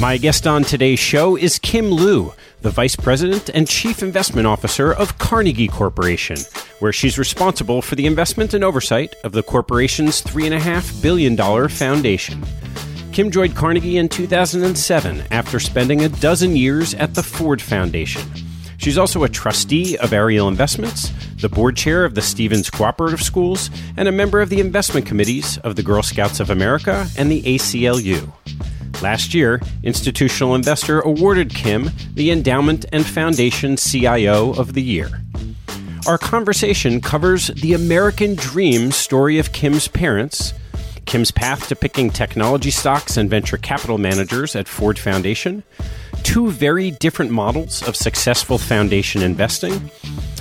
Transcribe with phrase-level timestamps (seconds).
[0.00, 4.92] My guest on today's show is Kim Lew the Vice President and Chief Investment Officer
[4.94, 6.38] of Carnegie Corporation,
[6.78, 11.36] where she's responsible for the investment and oversight of the corporation's $3.5 billion
[11.68, 12.42] foundation.
[13.12, 18.22] Kim joined Carnegie in 2007 after spending a dozen years at the Ford Foundation.
[18.78, 23.68] She's also a trustee of Ariel Investments, the board chair of the Stevens Cooperative Schools,
[23.98, 27.42] and a member of the investment committees of the Girl Scouts of America and the
[27.42, 28.32] ACLU.
[29.02, 35.08] Last year, Institutional Investor awarded Kim the Endowment and Foundation CIO of the Year.
[36.06, 40.54] Our conversation covers the American dream story of Kim's parents,
[41.06, 45.62] Kim's path to picking technology stocks and venture capital managers at Ford Foundation,
[46.22, 49.90] two very different models of successful foundation investing,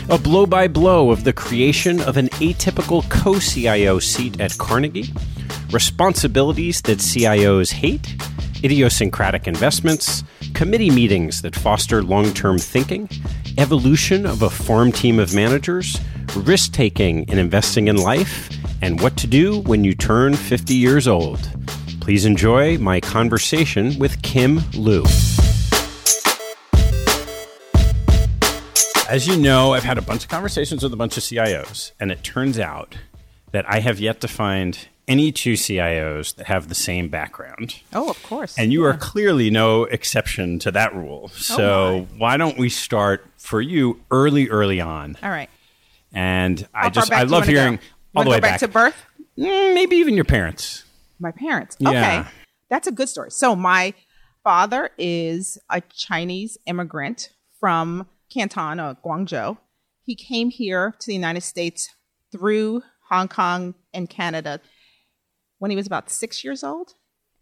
[0.10, 5.14] a blow by blow of the creation of an atypical co CIO seat at Carnegie,
[5.72, 8.16] responsibilities that CIOs hate,
[8.64, 13.10] idiosyncratic investments, committee meetings that foster long term thinking,
[13.58, 16.00] evolution of a farm team of managers,
[16.36, 18.50] risk taking in investing in life,
[18.82, 21.40] and what to do when you turn 50 years old.
[22.02, 25.04] Please enjoy my conversation with Kim Lew.
[29.10, 32.12] As you know, I've had a bunch of conversations with a bunch of CIOs, and
[32.12, 32.96] it turns out
[33.52, 37.76] that I have yet to find any two CIOs that have the same background.
[37.92, 38.58] Oh, of course.
[38.58, 38.92] And you yeah.
[38.92, 41.24] are clearly no exception to that rule.
[41.26, 45.18] Oh, so oh why don't we start for you early, early on?
[45.22, 45.50] All right.
[46.14, 47.80] And How I just I love hearing
[48.16, 48.96] all the way back, back to birth.
[49.38, 50.86] Mm, maybe even your parents.
[51.20, 51.76] My parents.
[51.82, 52.28] Okay, yeah.
[52.70, 53.32] that's a good story.
[53.32, 53.94] So my
[54.44, 57.30] father is a Chinese immigrant
[57.60, 59.58] from Canton or Guangzhou.
[60.04, 61.90] He came here to the United States
[62.32, 64.62] through Hong Kong and Canada
[65.60, 66.96] when he was about six years old.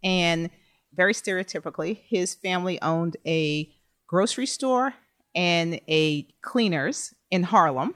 [0.03, 0.49] And
[0.93, 3.73] very stereotypically, his family owned a
[4.07, 4.93] grocery store
[5.33, 7.95] and a cleaners in Harlem,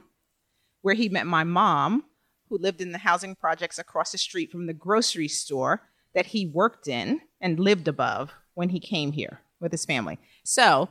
[0.81, 2.03] where he met my mom,
[2.49, 5.81] who lived in the housing projects across the street from the grocery store
[6.13, 10.19] that he worked in and lived above when he came here with his family.
[10.43, 10.89] So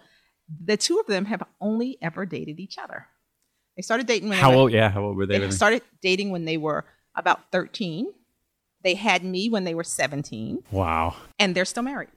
[0.64, 3.06] the two of them have only ever dated each other.
[3.76, 4.72] They started dating when How they were, old?
[4.72, 5.38] Yeah, how old were they?
[5.38, 6.84] they started dating when they were
[7.14, 8.12] about 13.
[8.82, 11.16] They had me when they were 17 Wow.
[11.38, 12.08] and they're still married.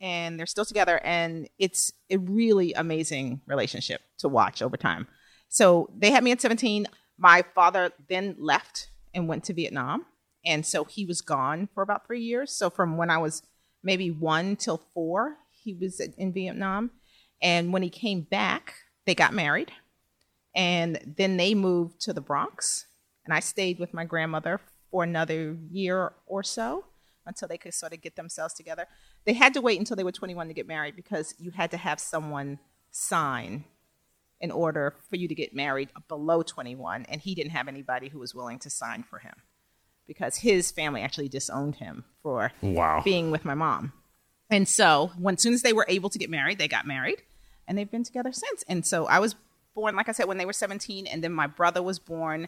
[0.00, 1.00] And they're still together.
[1.04, 5.06] And it's a really amazing relationship to watch over time.
[5.48, 6.86] So they had me at 17
[7.18, 10.04] my father then left and went to vietnam.
[10.44, 12.52] And so he was gone for about three years.
[12.52, 13.42] So from when i was
[13.82, 16.90] maybe one till four he was in vietnam.
[17.40, 18.74] And when he came back
[19.06, 19.72] they got married.
[20.54, 22.86] And then they moved to the bronx.
[23.24, 24.60] And i stayed with my grandmother
[24.90, 26.84] for another year or so
[27.26, 28.86] until they could sort of get themselves together.
[29.24, 31.76] They had to wait until they were 21 to get married because you had to
[31.76, 32.58] have someone
[32.90, 33.64] sign
[34.40, 38.18] in order for you to get married below 21, and he didn't have anybody who
[38.18, 39.32] was willing to sign for him
[40.06, 43.00] because his family actually disowned him for Wow.
[43.02, 43.92] being with my mom.
[44.50, 47.22] And so, when as soon as they were able to get married, they got married,
[47.66, 48.62] and they've been together since.
[48.68, 49.34] And so, I was
[49.74, 52.46] born, like I said, when they were 17, and then my brother was born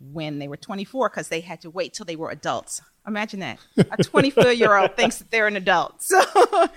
[0.00, 2.80] when they were 24 because they had to wait till they were adults.
[3.06, 6.02] Imagine that a 24 year old thinks that they're an adult.
[6.10, 6.68] So,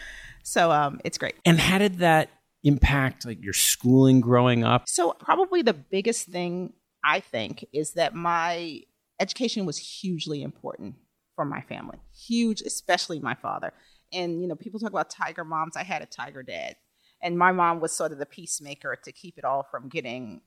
[0.43, 1.35] so um, it's great.
[1.45, 2.29] And how did that
[2.63, 4.83] impact like your schooling growing up?
[4.87, 6.73] So probably the biggest thing
[7.03, 8.81] I think is that my
[9.19, 10.95] education was hugely important
[11.35, 11.97] for my family.
[12.27, 13.71] Huge, especially my father.
[14.11, 15.77] And you know, people talk about tiger moms.
[15.77, 16.75] I had a tiger dad.
[17.21, 20.41] And my mom was sort of the peacemaker to keep it all from getting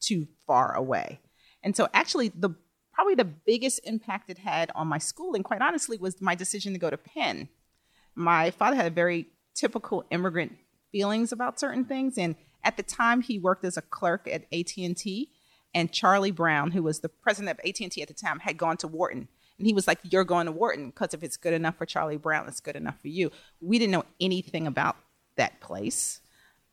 [0.00, 1.20] too far away.
[1.62, 2.50] And so actually the
[2.92, 6.78] probably the biggest impact it had on my schooling, quite honestly, was my decision to
[6.78, 7.48] go to Penn.
[8.14, 10.56] My father had a very typical immigrant
[10.90, 14.76] feelings about certain things, and at the time he worked as a clerk at AT
[15.74, 18.58] and Charlie Brown, who was the president of AT and T at the time, had
[18.58, 19.28] gone to Wharton,
[19.58, 22.18] and he was like, "You're going to Wharton because if it's good enough for Charlie
[22.18, 23.30] Brown, it's good enough for you."
[23.60, 24.96] We didn't know anything about
[25.36, 26.20] that place,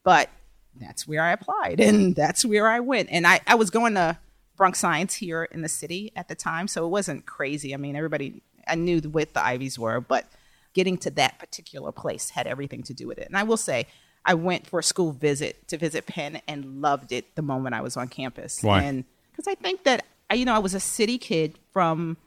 [0.04, 0.30] but
[0.76, 3.10] that's where I applied, and that's where I went.
[3.10, 4.18] And I, I was going to
[4.60, 7.74] Bronx Science here in the city at the time, so it wasn't crazy.
[7.74, 10.28] I mean, everybody I knew what the Ivies were, but
[10.74, 13.28] getting to that particular place had everything to do with it.
[13.28, 13.88] And I will say,
[14.26, 17.82] I went for a school visit to visit Penn and loved it the moment I
[17.82, 18.62] was on campus.
[18.62, 18.84] Why?
[18.84, 22.18] And because I think that I, you know, I was a city kid from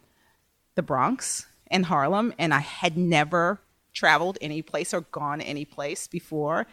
[0.74, 3.60] the Bronx and Harlem, and I had never
[3.92, 6.66] traveled any place or gone any place before,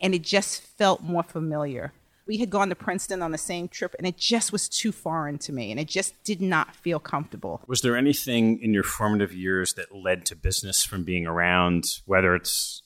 [0.00, 1.92] and it just felt more familiar.
[2.26, 5.38] We had gone to Princeton on the same trip, and it just was too foreign
[5.38, 7.62] to me, and it just did not feel comfortable.
[7.66, 12.34] Was there anything in your formative years that led to business from being around, whether
[12.34, 12.82] it's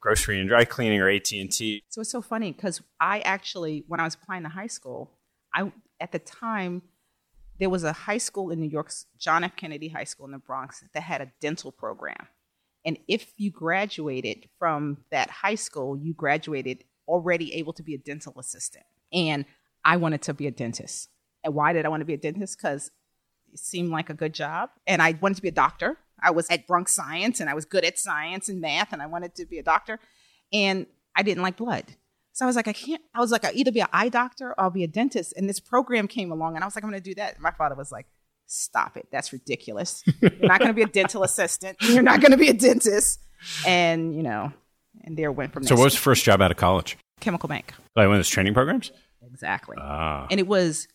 [0.00, 1.82] grocery and dry cleaning or AT and T?
[1.88, 5.12] So it's so funny because I actually, when I was applying to high school,
[5.54, 6.82] I at the time
[7.58, 9.56] there was a high school in New York's John F.
[9.56, 12.28] Kennedy High School in the Bronx that had a dental program,
[12.84, 17.98] and if you graduated from that high school, you graduated already able to be a
[17.98, 18.84] dental assistant.
[19.12, 19.44] And
[19.84, 21.08] I wanted to be a dentist.
[21.42, 22.58] And why did I want to be a dentist?
[22.58, 22.90] Because
[23.52, 25.96] it seemed like a good job, and I wanted to be a doctor.
[26.22, 29.06] I was at Bronx Science, and I was good at science and math, and I
[29.06, 29.98] wanted to be a doctor.
[30.52, 30.86] And
[31.16, 31.84] I didn't like blood.
[32.32, 33.02] So I was like, I can't.
[33.14, 35.32] I was like, I'll either be an eye doctor or I'll be a dentist.
[35.36, 37.40] And this program came along, and I was like, I'm going to do that.
[37.40, 38.06] My father was like,
[38.50, 39.06] Stop it.
[39.12, 40.02] That's ridiculous.
[40.22, 41.76] You're not going to be a dental assistant.
[41.82, 43.20] You're not going to be a dentist.
[43.66, 44.52] And you know,
[45.04, 45.78] and there went from So, there.
[45.78, 46.96] what was your first job out of college?
[47.20, 47.72] Chemical Bank?
[47.96, 48.92] Like one of those training programs?
[49.22, 49.76] Exactly.
[49.80, 50.26] Ah.
[50.30, 50.86] and it was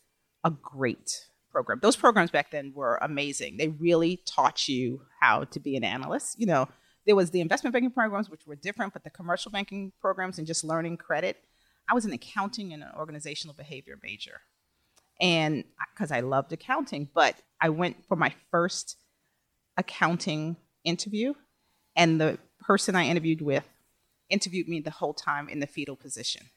[0.44, 1.80] a great program.
[1.82, 3.58] Those programs back then were amazing.
[3.58, 6.40] They really taught you how to be an analyst.
[6.40, 6.68] You know,
[7.06, 10.48] there was the investment banking programs which were different, but the commercial banking programs and
[10.48, 11.38] just learning credit.
[11.90, 14.40] I was an accounting and an organizational behavior major.
[15.22, 18.98] And because I loved accounting, but I went for my first
[19.78, 21.34] accounting interview,
[21.96, 23.64] and the person I interviewed with
[24.34, 26.50] interviewed me the whole time in the fetal position.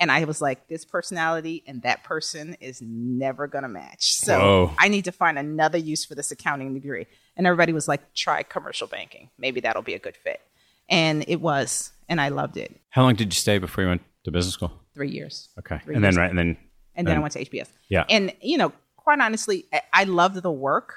[0.00, 4.14] And I was like, this personality and that person is never going to match.
[4.14, 4.74] So Whoa.
[4.76, 7.06] I need to find another use for this accounting degree.
[7.36, 9.30] And everybody was like, try commercial banking.
[9.38, 10.40] Maybe that'll be a good fit.
[10.88, 11.92] And it was.
[12.08, 12.74] And I loved it.
[12.90, 14.72] How long did you stay before you went to business school?
[14.94, 15.48] Three years.
[15.60, 15.78] Okay.
[15.84, 16.56] Three and then, right, and then,
[16.96, 17.68] And then I went to HBS.
[17.88, 18.04] yeah.
[18.10, 20.94] And, you know, quite honestly, I loved the work,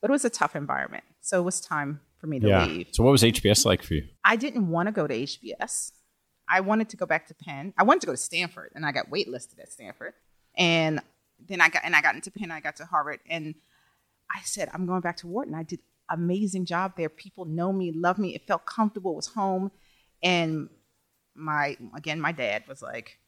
[0.00, 1.04] but it was a tough environment.
[1.22, 2.64] So it was time for me to Yeah.
[2.64, 2.88] leave.
[2.92, 4.08] So what was HBS like for you?
[4.24, 5.92] I didn't want to go to HBS.
[6.48, 7.74] I wanted to go back to Penn.
[7.76, 10.14] I wanted to go to Stanford, and I got waitlisted at Stanford.
[10.56, 11.00] And
[11.38, 12.50] then I got and I got into Penn.
[12.50, 13.54] I got to Harvard, and
[14.34, 15.54] I said I'm going back to Wharton.
[15.54, 17.10] I did amazing job there.
[17.10, 18.34] People know me, love me.
[18.34, 19.12] It felt comfortable.
[19.12, 19.70] It was home,
[20.22, 20.70] and
[21.34, 23.18] my again, my dad was like,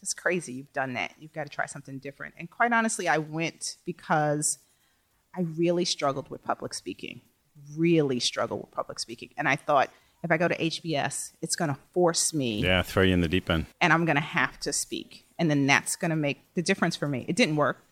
[0.00, 0.54] "That's crazy.
[0.54, 1.12] You've done that.
[1.18, 4.58] You've got to try something different." And quite honestly, I went because
[5.34, 7.20] I really struggled with public speaking.
[7.76, 9.90] Really struggle with public speaking, and I thought
[10.22, 13.28] if I go to HBS, it's going to force me Yeah, throw you in the
[13.28, 13.66] deep end.
[13.80, 15.24] and I'm going to have to speak.
[15.38, 17.24] And then that's going to make the difference for me.
[17.28, 17.84] It didn't work.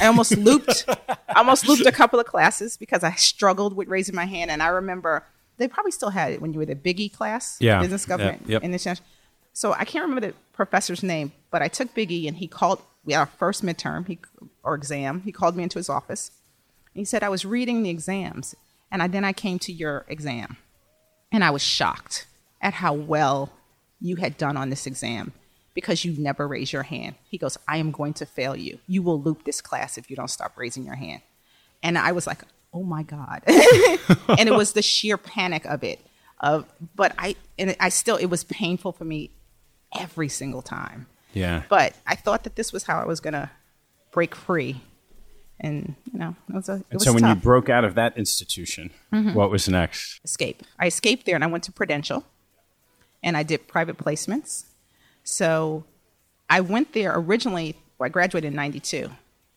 [0.00, 4.14] I almost looped, I almost looped a couple of classes because I struggled with raising
[4.14, 4.50] my hand.
[4.50, 5.26] And I remember
[5.58, 7.80] they probably still had it when you were the Biggie class, Yeah.
[7.80, 8.62] business government, Yeah, yep.
[8.62, 9.06] international.
[9.52, 12.80] So I can't remember the professor's name, but I took Biggie and he called.
[13.04, 14.18] We had our first midterm he,
[14.62, 15.20] or exam.
[15.22, 16.30] He called me into his office.
[16.94, 18.54] And he said I was reading the exams,
[18.94, 20.56] and I, then I came to your exam.
[21.32, 22.28] And I was shocked
[22.62, 23.50] at how well
[24.00, 25.32] you had done on this exam
[25.74, 27.16] because you never raised your hand.
[27.24, 28.78] He goes, I am going to fail you.
[28.86, 31.22] You will loop this class if you don't stop raising your hand.
[31.82, 33.42] And I was like, oh my God.
[33.48, 35.98] and it was the sheer panic of it.
[36.38, 39.32] Of, but I, and I still, it was painful for me
[39.98, 41.08] every single time.
[41.32, 41.64] Yeah.
[41.68, 43.50] But I thought that this was how I was going to
[44.12, 44.82] break free.
[45.64, 47.38] And, you know, it was a, it And was so when you tough.
[47.38, 47.44] Mm-hmm.
[47.48, 50.20] broke out of that institution, what was next?
[50.24, 50.62] escape.
[50.78, 52.24] I escaped there and I went to Prudential
[53.22, 54.64] and I did private placements.
[55.22, 55.84] So
[56.50, 59.08] I went there originally, well, I graduated in 92.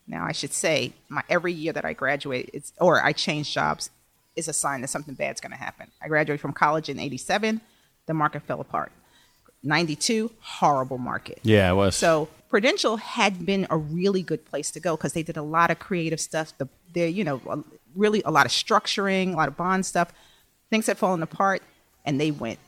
[0.06, 3.90] Now I should say my every year that I graduate it's, or I change jobs
[4.34, 5.90] is a sign that something bad's going to happen.
[6.00, 7.60] I graduated from college in 87,
[8.06, 8.92] the market fell apart.
[9.62, 11.40] 92, horrible market.
[11.42, 11.96] Yeah, it was.
[11.96, 15.70] So Prudential had been a really good place to go because they did a lot
[15.70, 16.56] of creative stuff.
[16.56, 17.64] The they you know
[17.94, 20.12] really a lot of structuring, a lot of bond stuff.
[20.70, 21.62] Things had fallen apart,
[22.04, 22.58] and they went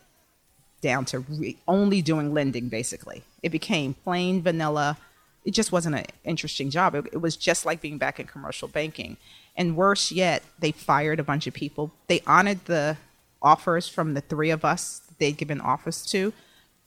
[0.83, 2.69] down to re- only doing lending.
[2.69, 4.99] Basically, it became plain vanilla.
[5.45, 6.95] It just wasn't an interesting job.
[6.95, 9.17] It, it was just like being back in commercial banking.
[9.57, 11.93] And worse yet, they fired a bunch of people.
[12.09, 12.99] They honored the
[13.43, 16.33] offers from the three of us they'd given offers to,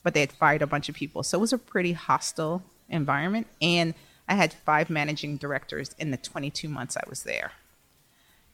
[0.04, 1.24] but they had fired a bunch of people.
[1.24, 3.48] So it was a pretty hostile environment.
[3.62, 3.94] And
[4.28, 7.52] I had five managing directors in the 22 months I was there.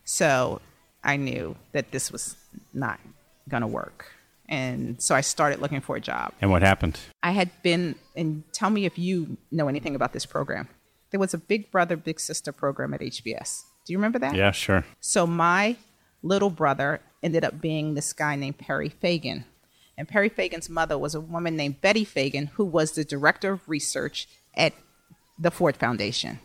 [0.03, 0.61] So
[1.03, 2.35] I knew that this was
[2.73, 2.99] not
[3.47, 4.11] going to work.
[4.47, 6.33] And so I started looking for a job.
[6.41, 6.99] and what happened?
[7.21, 10.67] I had been, and tell me if you know anything about this program.
[11.11, 13.63] There was a Big Brother, Big Sister program at HBS.
[13.85, 14.35] Do you remember that?
[14.35, 14.85] Yeah, sure.
[14.99, 15.75] So my
[16.21, 19.45] little brother ended up being this guy named Perry Fagan.
[19.99, 23.67] And Perry Fagan's mother was a woman named Betty Fagan, who was the director of
[23.67, 24.71] research at
[25.37, 26.39] the Ford Foundation.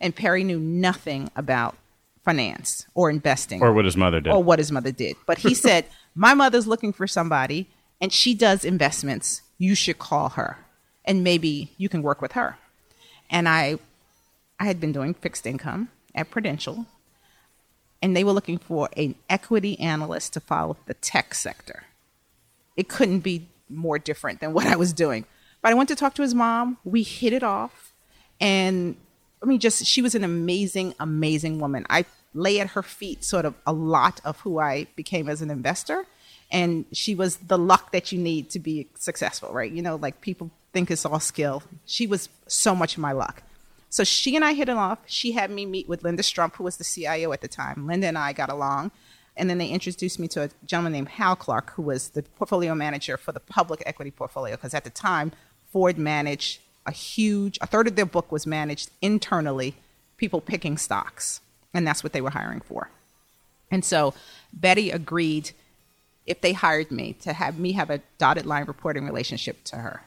[0.00, 1.76] And Perry knew nothing about
[2.24, 4.32] finance or investing Or what his mother did.
[4.32, 5.14] or what his mother did.
[5.26, 5.86] But he said,
[6.16, 7.68] My mother's looking for somebody
[8.00, 9.42] and she does investments.
[9.58, 10.58] You should call her
[11.04, 12.58] and maybe you can work with her.
[13.30, 13.78] And I
[14.58, 16.86] I had been doing fixed income at Prudential
[18.02, 21.84] and they were looking for an equity analyst to follow the tech sector.
[22.78, 25.26] It couldn't be more different than what I was doing.
[25.60, 26.78] But I went to talk to his mom.
[26.84, 27.92] We hit it off.
[28.40, 28.96] And
[29.42, 31.84] I mean, just she was an amazing, amazing woman.
[31.90, 32.04] I
[32.34, 36.06] lay at her feet sort of a lot of who I became as an investor.
[36.52, 39.70] And she was the luck that you need to be successful, right?
[39.70, 41.64] You know, like people think it's all skill.
[41.84, 43.42] She was so much of my luck.
[43.90, 45.00] So she and I hit it off.
[45.06, 47.88] She had me meet with Linda Strumpf, who was the CIO at the time.
[47.88, 48.92] Linda and I got along.
[49.38, 52.74] And then they introduced me to a gentleman named Hal Clark, who was the portfolio
[52.74, 54.56] manager for the public equity portfolio.
[54.56, 55.32] Because at the time,
[55.72, 59.76] Ford managed a huge, a third of their book was managed internally,
[60.16, 61.40] people picking stocks.
[61.72, 62.90] And that's what they were hiring for.
[63.70, 64.14] And so
[64.52, 65.52] Betty agreed
[66.26, 70.02] if they hired me to have me have a dotted line reporting relationship to her.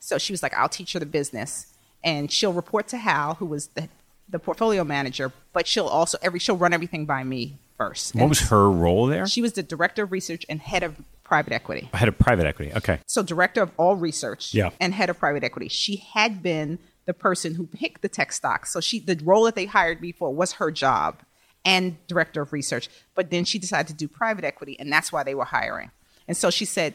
[0.00, 3.46] So she was like, I'll teach her the business and she'll report to Hal, who
[3.46, 3.88] was the,
[4.28, 8.14] the portfolio manager, but she'll also every she'll run everything by me first.
[8.14, 9.26] what was her role there?
[9.26, 11.88] She was the director of research and head of private equity.
[11.94, 12.72] Head of private equity.
[12.74, 13.00] Okay.
[13.06, 14.70] So director of all research Yeah.
[14.80, 15.68] and head of private equity.
[15.68, 18.70] She had been the person who picked the tech stocks.
[18.72, 21.20] So she the role that they hired me for was her job
[21.64, 22.88] and director of research.
[23.14, 25.90] But then she decided to do private equity and that's why they were hiring.
[26.28, 26.94] And so she said,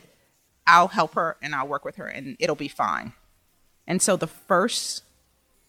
[0.67, 3.13] I'll help her and I'll work with her and it'll be fine.
[3.87, 5.03] And so the first,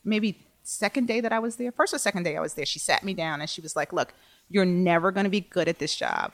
[0.05, 2.79] maybe second day that I was there, first or second day I was there, she
[2.79, 4.13] sat me down and she was like, Look,
[4.51, 6.33] you're never going to be good at this job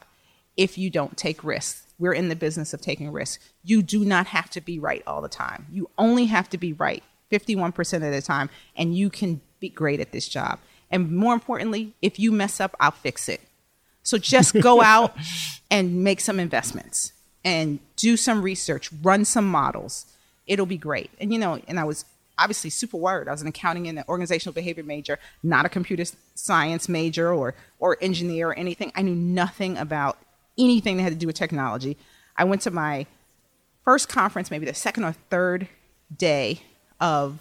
[0.56, 1.86] if you don't take risks.
[1.98, 3.42] We're in the business of taking risks.
[3.62, 5.66] You do not have to be right all the time.
[5.70, 10.00] You only have to be right 51% of the time, and you can be great
[10.00, 10.58] at this job.
[10.90, 13.40] And more importantly, if you mess up, I'll fix it.
[14.02, 15.14] So just go out
[15.70, 17.12] and make some investments
[17.44, 20.06] and do some research, run some models.
[20.46, 21.10] It'll be great.
[21.20, 22.04] And you know, and I was
[22.38, 23.28] obviously super worried.
[23.28, 27.54] I was an accounting and an organizational behavior major, not a computer science major or
[27.78, 28.92] or engineer or anything.
[28.94, 30.18] I knew nothing about
[30.58, 31.96] anything that had to do with technology.
[32.36, 33.06] I went to my
[33.84, 35.68] first conference, maybe the second or third
[36.14, 36.60] day
[37.00, 37.38] of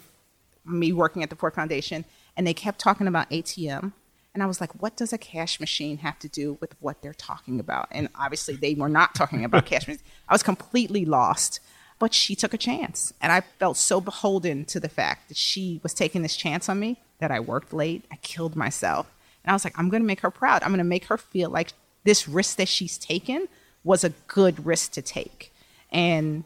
[0.65, 3.93] me working at the Ford Foundation, and they kept talking about ATM.
[4.33, 7.13] And I was like, what does a cash machine have to do with what they're
[7.13, 7.87] talking about?
[7.91, 10.03] And obviously, they were not talking about cash machines.
[10.27, 11.61] I was completely lost.
[12.05, 13.15] But she took a chance.
[13.19, 16.79] And I felt so beholden to the fact that she was taking this chance on
[16.79, 18.05] me that I worked late.
[18.11, 19.11] I killed myself.
[19.43, 20.61] And I was like, I'm going to make her proud.
[20.61, 23.47] I'm going to make her feel like this risk that she's taken
[23.83, 25.51] was a good risk to take.
[25.91, 26.43] And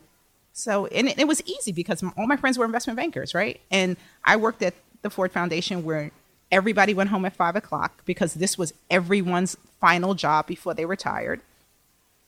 [0.53, 3.59] so, and it, it was easy because all my friends were investment bankers, right?
[3.69, 6.11] And I worked at the Ford Foundation where
[6.53, 11.41] everybody went home at five o'clock because this was everyone's final job before they retired.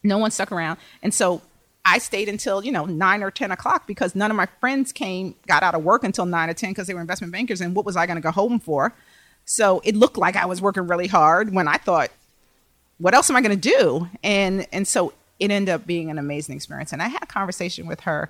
[0.04, 0.80] No one stuck around.
[1.02, 1.42] And so
[1.84, 5.36] I stayed until, you know, nine or 10 o'clock because none of my friends came,
[5.48, 7.60] got out of work until nine or 10 because they were investment bankers.
[7.60, 8.94] And what was I going to go home for?
[9.46, 12.12] So it looked like I was working really hard when I thought,
[13.00, 14.08] what else am I going to do?
[14.24, 16.94] And, and so it ended up being an amazing experience.
[16.94, 18.30] And I had a conversation with her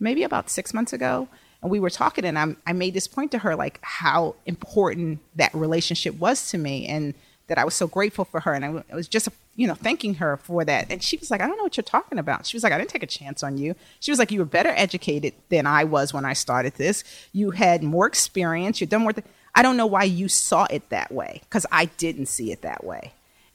[0.00, 1.28] maybe about six months ago.
[1.60, 5.20] And we were talking, and I, I made this point to her, like how important
[5.36, 7.14] that relationship was to me, and
[7.48, 8.52] that I was so grateful for her.
[8.52, 10.90] And I, I was just, you know, thanking her for that.
[10.90, 12.46] And she was like, I don't know what you're talking about.
[12.46, 13.74] She was like, I didn't take a chance on you.
[14.00, 17.04] She was like, You were better educated than I was when I started this.
[17.32, 18.80] You had more experience.
[18.80, 19.12] You've done more.
[19.12, 22.62] Th- I don't know why you saw it that way because I didn't see it
[22.62, 23.12] that way.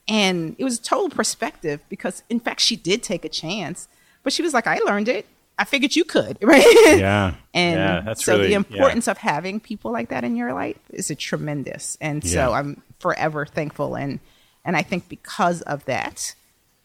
[0.07, 3.87] And it was total perspective because, in fact, she did take a chance,
[4.23, 5.27] but she was like, I learned it.
[5.59, 6.65] I figured you could, right?
[6.97, 7.35] Yeah.
[7.53, 9.11] and yeah, that's so really, the importance yeah.
[9.11, 11.99] of having people like that in your life is a tremendous.
[12.01, 13.95] And so I'm forever thankful.
[13.95, 14.19] And,
[14.63, 16.35] and I think because of that,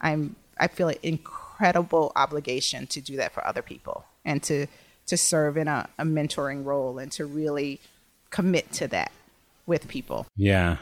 [0.00, 4.66] I'm, I feel an incredible obligation to do that for other people and to,
[5.06, 7.80] to serve in a, a mentoring role and to really
[8.30, 9.12] commit to that
[9.66, 10.26] with people.
[10.36, 10.78] Yeah.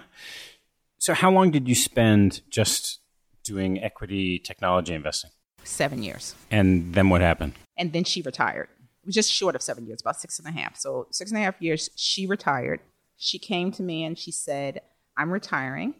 [0.99, 3.01] So, how long did you spend just
[3.45, 5.31] doing equity technology investing?
[5.65, 6.35] Seven years.
[6.51, 7.55] And then what happened?
[7.77, 8.69] and then she retired.
[9.03, 10.77] It was just short of seven years, about six and a half.
[10.77, 12.81] So six and a half years, she retired.
[13.17, 14.81] She came to me and she said,
[15.17, 15.95] "I'm retiring.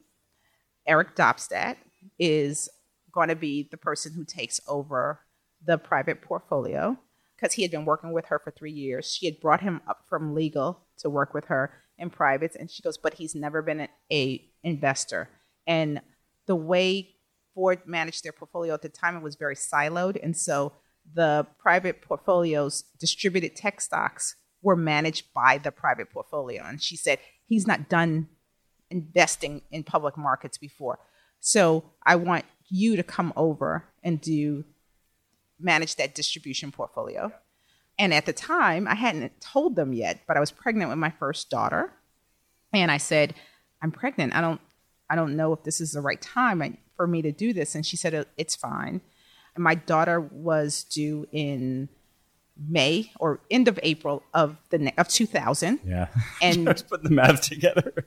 [0.87, 1.77] Eric Doppstadt
[2.19, 2.69] is
[3.13, 5.21] going to be the person who takes over
[5.65, 6.99] the private portfolio
[7.37, 9.13] because he had been working with her for three years.
[9.13, 12.83] She had brought him up from legal to work with her in privates, and she
[12.83, 15.29] goes, but he's never been an a investor.
[15.67, 16.01] And
[16.47, 17.15] the way
[17.55, 20.73] Ford managed their portfolio at the time, it was very siloed, and so
[21.13, 26.65] the private portfolios, distributed tech stocks, were managed by the private portfolio.
[26.65, 28.29] And she said he's not done
[28.91, 30.99] investing in public markets before.
[31.41, 34.65] So I want you to come over and do
[35.59, 37.33] manage that distribution portfolio.
[37.99, 41.11] And at the time, I hadn't told them yet, but I was pregnant with my
[41.11, 41.93] first daughter.
[42.73, 43.35] And I said,
[43.83, 44.35] I'm pregnant.
[44.35, 44.61] I don't
[45.11, 47.75] I don't know if this is the right time uh, for me to do this.
[47.75, 49.01] And she said, uh, it's fine.
[49.55, 51.89] And my daughter was due in
[52.57, 55.81] May or end of April of the of 2000.
[55.85, 56.09] Yeah.
[56.41, 58.07] And put the math together.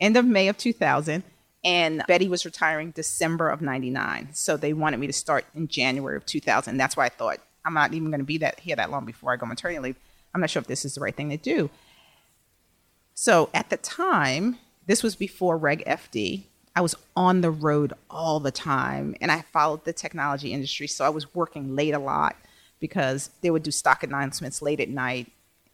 [0.00, 1.22] End of May of 2000.
[1.62, 4.30] And Betty was retiring December of 99.
[4.32, 6.76] So they wanted me to start in January of 2000.
[6.78, 9.32] That's why I thought I'm not even going to be that here that long before
[9.32, 9.96] I go maternity leave.
[10.34, 11.68] I'm not sure if this is the right thing to do.
[13.14, 16.44] So at the time, this was before Reg FD.
[16.74, 20.86] I was on the road all the time and I followed the technology industry.
[20.86, 22.36] So I was working late a lot
[22.78, 25.30] because they would do stock announcements late at night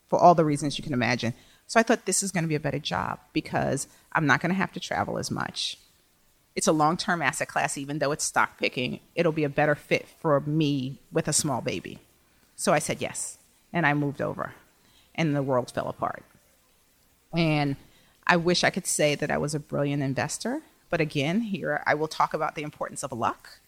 [0.09, 1.35] for all the reasons you can imagine.
[1.67, 4.51] So I thought this is going to be a better job because I'm not going
[4.51, 5.79] to have to travel as much.
[6.55, 9.01] It's a long term asset class, even though it's stock picking.
[9.15, 11.99] It'll be a better fit for me with a small baby.
[12.55, 13.39] So I said yes.
[13.73, 14.55] And I moved over,
[15.15, 16.23] and the world fell apart.
[17.37, 17.77] And
[18.27, 20.63] I wish I could say that I was a brilliant investor.
[20.89, 23.59] But again, here I will talk about the importance of luck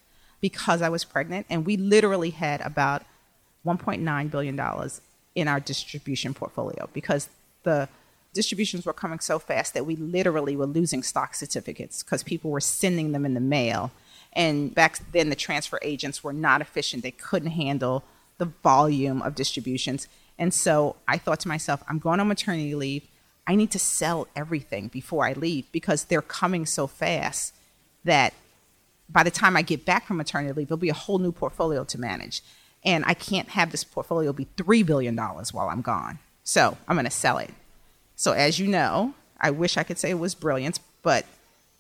[0.41, 1.47] because I was pregnant.
[1.51, 3.03] And we literally had about
[3.67, 4.91] $1.9 billion
[5.35, 7.29] in our distribution portfolio because
[7.69, 7.89] the
[8.33, 12.61] distributions were coming so fast that we literally were losing stock certificates because people were
[12.61, 13.91] sending them in the mail.
[14.33, 17.03] And back then, the transfer agents were not efficient.
[17.03, 18.05] They couldn't handle
[18.39, 20.09] the volume of distributions.
[20.39, 23.07] And so I thought to myself, I'm going on maternity leave.
[23.47, 27.55] I need to sell everything before I leave because they're coming so fast
[28.05, 28.33] that
[29.11, 31.83] by the time I get back from maternity leave, there'll be a whole new portfolio
[31.85, 32.43] to manage.
[32.85, 36.21] And I can't have this portfolio be $3 billion while I'm gone.
[36.49, 37.51] So I'm going to sell it.
[38.17, 41.27] So, as you know, I wish I could say it was brilliance, but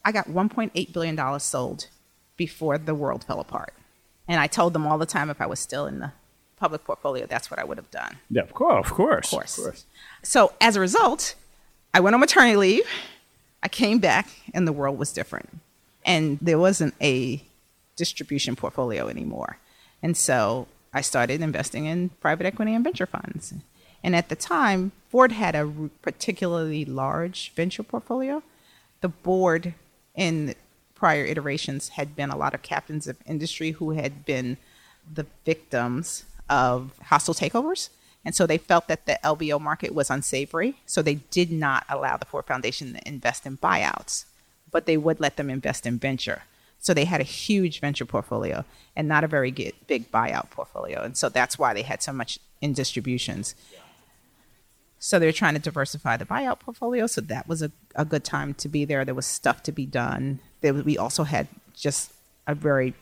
[0.05, 1.87] I got $1.8 billion sold
[2.37, 3.73] before the world fell apart.
[4.29, 6.13] And I told them all the time if I was still in the
[6.57, 8.19] public portfolio, that's what I would have done.
[8.29, 9.57] Yeah, of course, of course, Of course.
[9.57, 9.85] Of course.
[10.23, 11.35] So as a result,
[11.95, 12.87] I went on maternity leave.
[13.63, 15.49] I came back and the world was different.
[16.05, 17.43] And there wasn't a
[17.97, 19.57] distribution portfolio anymore.
[20.03, 23.55] And so I started investing in private equity and venture funds.
[24.03, 28.43] And at the time, Ford had a particularly large venture portfolio.
[29.01, 29.75] The board
[30.15, 30.55] in
[30.95, 34.57] prior iterations had been a lot of captains of industry who had been
[35.13, 37.91] the victims of hostile takeovers.
[38.25, 40.77] And so they felt that the LBO market was unsavory.
[40.87, 44.25] So they did not allow the Ford Foundation to invest in buyouts,
[44.71, 46.43] but they would let them invest in venture.
[46.81, 51.03] So they had a huge venture portfolio and not a very big buyout portfolio.
[51.03, 53.55] And so that's why they had so much in distributions.
[54.99, 57.07] So they're trying to diversify the buyout portfolio.
[57.07, 59.05] So that was a, a good time to be there.
[59.05, 60.41] There was stuff to be done.
[60.61, 62.13] There, we also had just
[62.47, 62.95] a very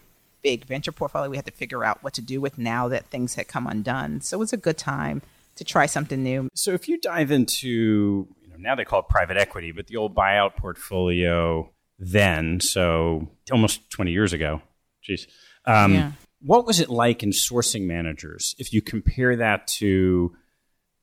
[0.43, 3.35] big venture portfolio we had to figure out what to do with now that things
[3.35, 4.21] had come undone.
[4.21, 5.23] So it was a good time
[5.57, 6.49] to try something new.
[6.55, 9.97] So if you dive into, you know, now they call it private equity, but the
[9.97, 14.63] old buyout portfolio then, so almost 20 years ago,
[15.03, 15.27] geez.
[15.65, 16.13] Um, Yeah.
[16.43, 20.37] What was it like in sourcing managers if you compare that to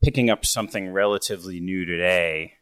[0.04, 2.54] picking up something relatively new today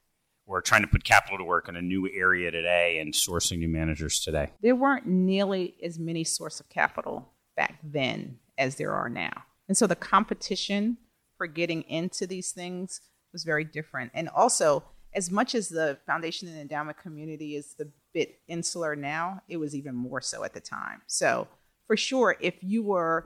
[0.45, 3.67] or trying to put capital to work in a new area today and sourcing new
[3.67, 4.49] managers today?
[4.61, 9.43] there weren't nearly as many source of capital back then as there are now.
[9.67, 10.97] And so the competition
[11.37, 13.01] for getting into these things
[13.33, 14.11] was very different.
[14.13, 19.41] And also, as much as the foundation and endowment community is the bit insular now,
[19.47, 21.01] it was even more so at the time.
[21.07, 21.47] So
[21.87, 23.25] for sure, if you were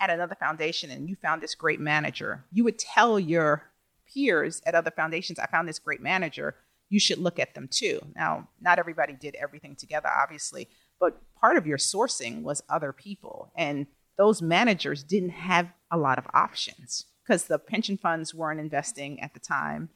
[0.00, 3.64] at another foundation and you found this great manager, you would tell your
[4.12, 6.54] peers at other foundations, I found this great manager.
[6.88, 8.00] You should look at them too.
[8.16, 13.52] Now, not everybody did everything together, obviously, but part of your sourcing was other people.
[13.56, 19.20] And those managers didn't have a lot of options because the pension funds weren't investing
[19.20, 19.90] at the time.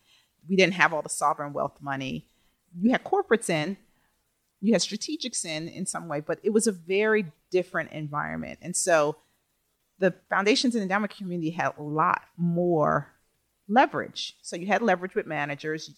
[0.49, 2.27] We didn't have all the sovereign wealth money.
[2.79, 3.77] You had corporates in,
[4.61, 8.59] you had strategics in in some way, but it was a very different environment.
[8.63, 9.17] And so
[10.03, 13.13] the foundations and endowment community had a lot more
[13.69, 14.35] leverage.
[14.43, 15.93] So you had leverage with managers.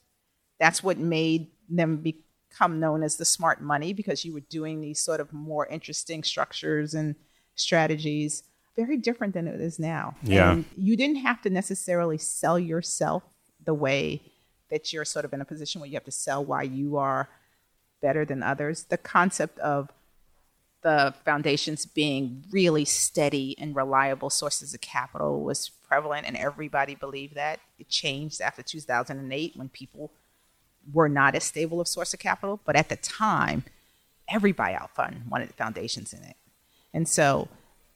[0.60, 5.02] That's what made them become known as the smart money because you were doing these
[5.02, 7.14] sort of more interesting structures and
[7.54, 8.42] strategies.
[8.76, 10.16] Very different than it is now.
[10.22, 10.52] Yeah.
[10.52, 13.22] And you didn't have to necessarily sell yourself
[13.64, 14.20] the way
[14.68, 17.30] that you're sort of in a position where you have to sell why you are
[18.02, 18.84] better than others.
[18.84, 19.90] The concept of
[20.84, 27.34] the foundations being really steady and reliable sources of capital was prevalent, and everybody believed
[27.34, 27.58] that.
[27.78, 30.12] It changed after 2008 when people
[30.92, 33.64] were not as stable of source of capital, but at the time,
[34.28, 36.36] every buyout fund wanted foundations in it,
[36.92, 37.48] and so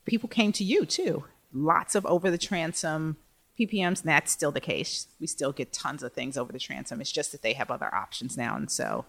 [0.06, 1.24] people came to you too.
[1.52, 3.18] Lots of over the transom
[3.60, 5.08] PPMs, and that's still the case.
[5.20, 7.02] We still get tons of things over the transom.
[7.02, 9.04] It's just that they have other options now, and so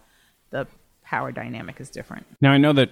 [0.50, 0.68] the
[1.02, 2.28] power dynamic is different.
[2.42, 2.92] Now, I know that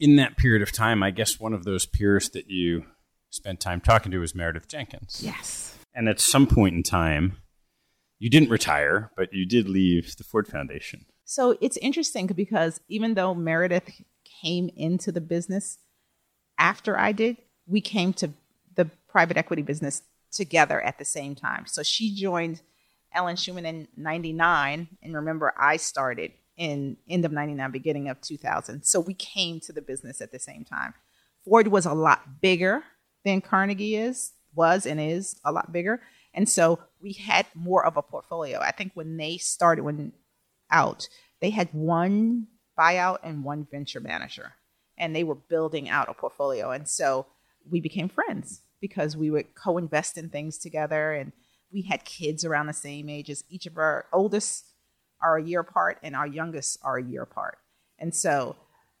[0.00, 2.84] in that period of time, I guess one of those peers that you
[3.30, 5.20] spent time talking to was Meredith Jenkins.
[5.22, 5.76] Yes.
[5.94, 7.38] And at some point in time,
[8.18, 11.06] you didn't retire, but you did leave the Ford Foundation.
[11.24, 13.90] So it's interesting because even though Meredith
[14.42, 15.78] came into the business
[16.58, 18.30] after I did, we came to
[18.74, 21.66] the private equity business together at the same time.
[21.66, 22.62] So she joined
[23.14, 24.88] Ellen Shuman in 99.
[25.02, 28.82] And remember, I started in end of 99, beginning of 2000.
[28.84, 30.92] So we came to the business at the same time.
[31.44, 32.82] Ford was a lot bigger
[33.24, 36.02] than Carnegie is, was and is a lot bigger.
[36.34, 38.60] And so we had more of a portfolio.
[38.60, 40.12] I think when they started, when
[40.70, 41.08] out,
[41.40, 44.54] they had one buyout and one venture manager,
[44.96, 46.70] and they were building out a portfolio.
[46.72, 47.26] And so
[47.70, 51.12] we became friends because we would co invest in things together.
[51.12, 51.32] And
[51.72, 54.72] we had kids around the same age as each of our oldest
[55.20, 57.58] are a year apart, and our youngest are a year apart.
[57.98, 58.56] And so,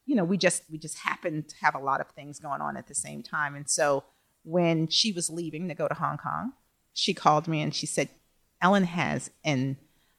[0.06, 2.76] you know, we just we just happened to have a lot of things going on
[2.76, 3.54] at the same time.
[3.54, 4.04] And so
[4.44, 6.52] when she was leaving to go to Hong Kong,
[6.94, 8.08] she called me and she said,
[8.60, 9.76] Ellen has an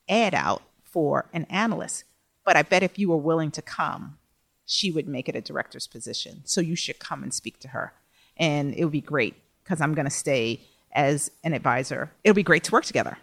[0.08, 2.06] ad out for an analyst,
[2.46, 4.18] but I bet if you were willing to come,
[4.66, 6.42] she would make it a director's position.
[6.46, 7.94] So you should come and speak to her.
[8.38, 10.62] And it would be great because I'm going to stay
[10.94, 12.12] as an advisor.
[12.24, 13.18] It'll be great to work together.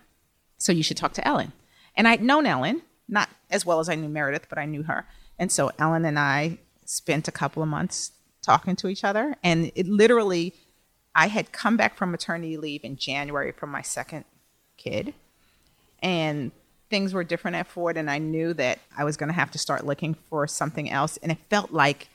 [0.59, 1.53] So you should talk to Ellen.
[1.97, 5.07] And I'd known Ellen, not as well as I knew Meredith, but I knew her.
[5.39, 9.37] And so Ellen and I spent a couple of months talking to each other.
[9.43, 10.55] And it literally,
[11.15, 14.25] I had come back from maternity leave in January from my second
[14.77, 15.15] kid.
[16.03, 16.53] And
[16.91, 19.59] things were different at Ford, and I knew that I was going to have to
[19.59, 21.17] start looking for something else.
[21.17, 22.09] And it felt like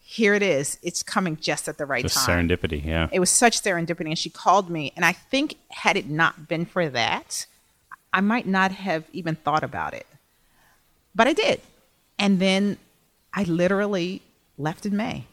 [0.00, 0.78] here it is.
[0.82, 2.48] It's coming just at the right Just time.
[2.48, 3.08] serendipity, yeah.
[3.12, 4.06] It was such serendipity.
[4.06, 4.92] And she called me.
[4.96, 7.46] And I think, had it not been for that,
[8.12, 10.06] I might not have even thought about it.
[11.14, 11.60] But I did.
[12.18, 12.78] And then
[13.32, 14.22] I literally
[14.56, 15.26] left in May.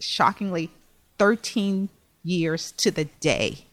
[0.00, 0.70] Shockingly,
[1.18, 1.88] 13
[2.24, 3.66] years to the day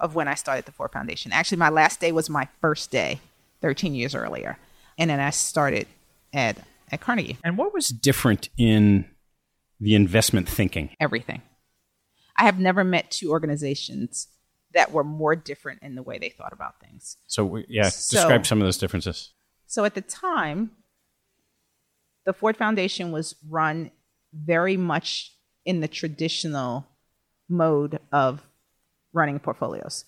[0.00, 1.32] of when I started the Ford Foundation.
[1.32, 3.20] Actually, my last day was my first day
[3.60, 4.58] 13 years earlier.
[4.98, 5.86] And then I started
[6.32, 6.58] at,
[6.90, 7.38] at Carnegie.
[7.44, 9.06] And what was different in
[9.80, 10.90] the investment thinking?
[11.00, 11.42] everything.
[12.36, 14.28] I have never met two organizations
[14.74, 17.16] that were more different in the way they thought about things.
[17.26, 19.32] So, we- yeah, So- describe some of those differences.
[19.66, 20.72] So at the time,
[22.24, 23.90] the Ford Foundation was run
[24.32, 26.86] very much in the traditional
[27.48, 28.42] mode of
[29.12, 30.04] running portfolios.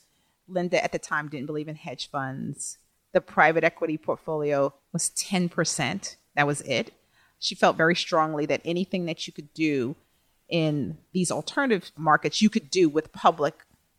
[0.48, 2.78] Linda at the time didn't believe in hedge funds.
[3.12, 6.16] The private equity portfolio was 10%.
[6.34, 6.92] That was it.
[7.38, 9.96] She felt very strongly that anything that you could do
[10.48, 13.54] in these alternative markets, you could do with public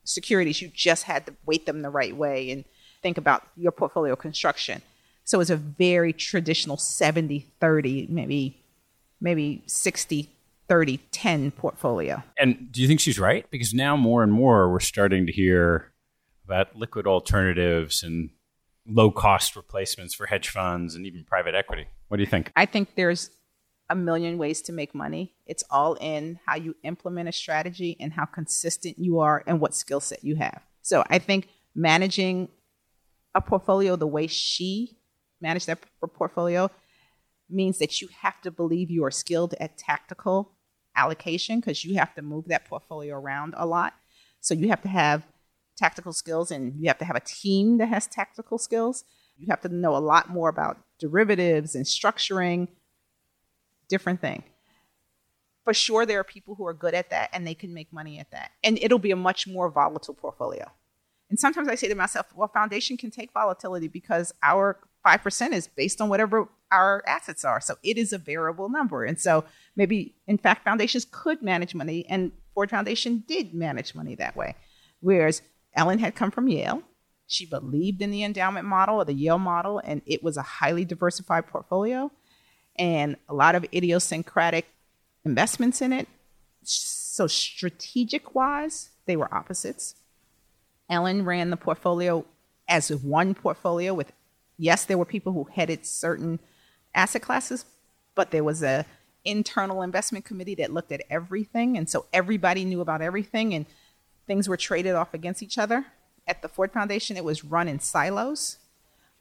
[0.05, 0.61] securities.
[0.61, 2.63] You just had to weight them the right way and
[3.01, 4.81] think about your portfolio construction.
[5.25, 8.61] So it's a very traditional 70 30, maybe
[9.19, 10.29] maybe 60
[10.67, 12.23] 30 10 portfolio.
[12.37, 13.49] And do you think she's right?
[13.51, 15.91] Because now more and more we're starting to hear
[16.45, 18.29] about liquid alternatives and
[18.87, 21.87] low cost replacements for hedge funds and even private equity.
[22.07, 22.51] What do you think?
[22.55, 23.31] I think there's
[23.89, 25.35] a million ways to make money.
[25.45, 29.75] It's all in how you implement a strategy and how consistent you are and what
[29.75, 30.61] skill set you have.
[30.81, 32.49] So I think managing
[33.33, 34.97] a portfolio the way she
[35.41, 35.79] managed that
[36.17, 36.71] portfolio
[37.49, 40.51] means that you have to believe you are skilled at tactical
[40.95, 43.93] allocation because you have to move that portfolio around a lot.
[44.39, 45.23] So you have to have
[45.77, 49.03] tactical skills and you have to have a team that has tactical skills.
[49.37, 52.69] You have to know a lot more about derivatives and structuring,
[53.87, 54.43] different thing.
[55.63, 58.19] For sure, there are people who are good at that and they can make money
[58.19, 58.51] at that.
[58.63, 60.71] And it'll be a much more volatile portfolio.
[61.29, 65.67] And sometimes I say to myself, well, foundation can take volatility because our 5% is
[65.67, 67.61] based on whatever our assets are.
[67.61, 69.03] So it is a variable number.
[69.03, 69.45] And so
[69.75, 74.55] maybe, in fact, foundations could manage money, and Ford Foundation did manage money that way.
[74.99, 75.41] Whereas
[75.75, 76.81] Ellen had come from Yale.
[77.27, 80.85] She believed in the endowment model or the Yale model, and it was a highly
[80.85, 82.11] diversified portfolio
[82.77, 84.67] and a lot of idiosyncratic
[85.23, 86.07] investments in it.
[86.63, 89.95] So, strategic wise, they were opposites.
[90.89, 92.25] Ellen ran the portfolio
[92.67, 94.11] as one portfolio with,
[94.57, 96.39] yes, there were people who headed certain
[96.93, 97.65] asset classes,
[98.15, 98.85] but there was a
[99.23, 101.77] internal investment committee that looked at everything.
[101.77, 103.65] And so everybody knew about everything and
[104.27, 105.85] things were traded off against each other.
[106.27, 108.57] At the Ford Foundation, it was run in silos.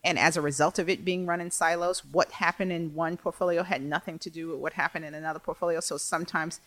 [0.05, 3.63] And as a result of it being run in silos, what happened in one portfolio
[3.63, 5.79] had nothing to do with what happened in another portfolio.
[5.79, 6.59] So sometimes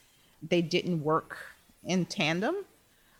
[0.42, 1.38] they didn't work
[1.84, 2.56] in tandem.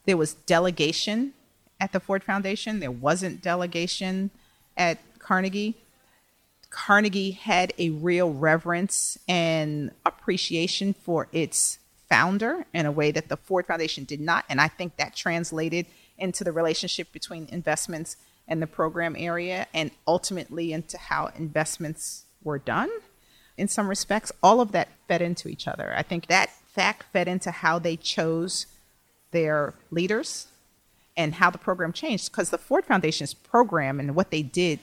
[0.07, 1.35] There was delegation
[1.81, 4.33] at the Ford Foundation, there wasn't delegation
[4.77, 5.77] at Carnegie.
[6.71, 11.79] Carnegie had a real reverence and appreciation for its
[12.09, 14.45] founder in a way that the Ford Foundation did not.
[14.49, 15.87] And I think that translated
[16.19, 18.17] into the relationship between investments
[18.49, 22.91] and the program area and ultimately into how investments were done
[23.57, 24.33] in some respects.
[24.43, 25.93] All of that fed into each other.
[25.95, 28.67] I think that fact fed into how they chose
[29.31, 30.49] their leaders
[31.17, 34.79] and how the program changed because the Ford Foundation's program and what they did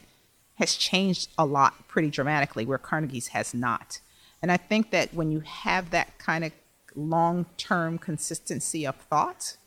[0.55, 3.99] has changed a lot pretty dramatically where Carnegie's has not.
[4.41, 6.51] And I think that when you have that kind of
[6.95, 9.57] long-term consistency of thought,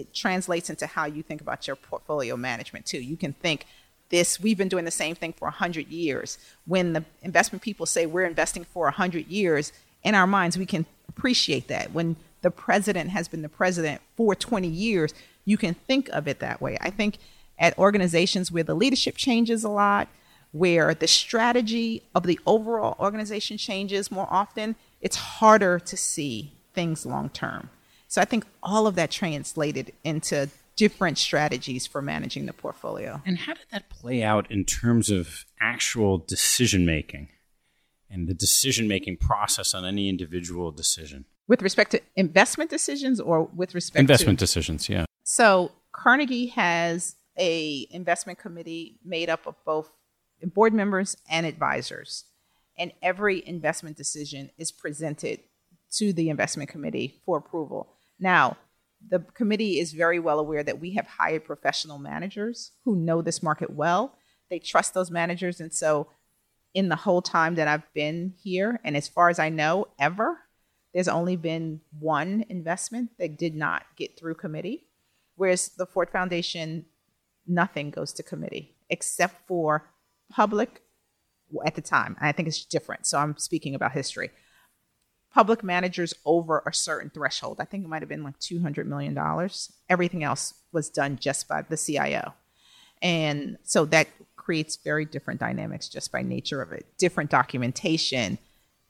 [0.00, 3.00] it translates into how you think about your portfolio management too.
[3.00, 3.66] You can think
[4.08, 6.38] this we've been doing the same thing for 100 years.
[6.66, 10.86] When the investment people say we're investing for 100 years, in our minds we can
[11.08, 11.92] appreciate that.
[11.92, 16.40] When the president has been the president for 20 years, you can think of it
[16.40, 16.76] that way.
[16.80, 17.18] I think
[17.58, 20.08] at organizations where the leadership changes a lot,
[20.52, 27.04] where the strategy of the overall organization changes more often, it's harder to see things
[27.06, 27.70] long term.
[28.10, 33.22] So I think all of that translated into different strategies for managing the portfolio.
[33.24, 37.28] And how did that play out in terms of actual decision making
[38.10, 41.24] and the decision making process on any individual decision?
[41.46, 45.04] With respect to investment decisions or with respect Investment to decisions, yeah.
[45.22, 49.88] So Carnegie has a investment committee made up of both
[50.42, 52.24] board members and advisors.
[52.76, 55.40] And every investment decision is presented
[55.92, 57.96] to the investment committee for approval.
[58.20, 58.56] Now,
[59.08, 63.42] the committee is very well aware that we have hired professional managers who know this
[63.42, 64.14] market well.
[64.50, 65.60] They trust those managers.
[65.60, 66.08] And so,
[66.74, 70.38] in the whole time that I've been here, and as far as I know, ever,
[70.92, 74.86] there's only been one investment that did not get through committee.
[75.36, 76.84] Whereas the Ford Foundation,
[77.46, 79.90] nothing goes to committee except for
[80.30, 80.82] public
[81.64, 82.16] at the time.
[82.20, 83.06] I think it's different.
[83.06, 84.30] So I'm speaking about history.
[85.32, 87.58] Public managers over a certain threshold.
[87.60, 89.16] I think it might have been like $200 million.
[89.88, 92.34] Everything else was done just by the CIO.
[93.02, 96.86] And so that creates very different dynamics just by nature of it.
[96.98, 98.38] Different documentation,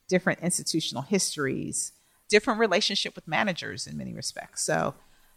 [0.09, 1.93] different institutional histories,
[2.29, 4.63] different relationship with managers in many respects.
[4.63, 4.95] So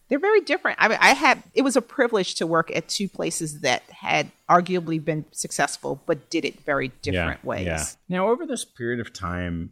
[0.07, 0.77] they're very different.
[0.81, 4.31] I mean, I had it was a privilege to work at two places that had
[4.49, 7.65] arguably been successful, but did it very different yeah, ways.
[7.65, 7.85] Yeah.
[8.09, 9.71] Now, over this period of time,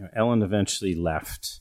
[0.00, 1.60] you know, Ellen eventually left,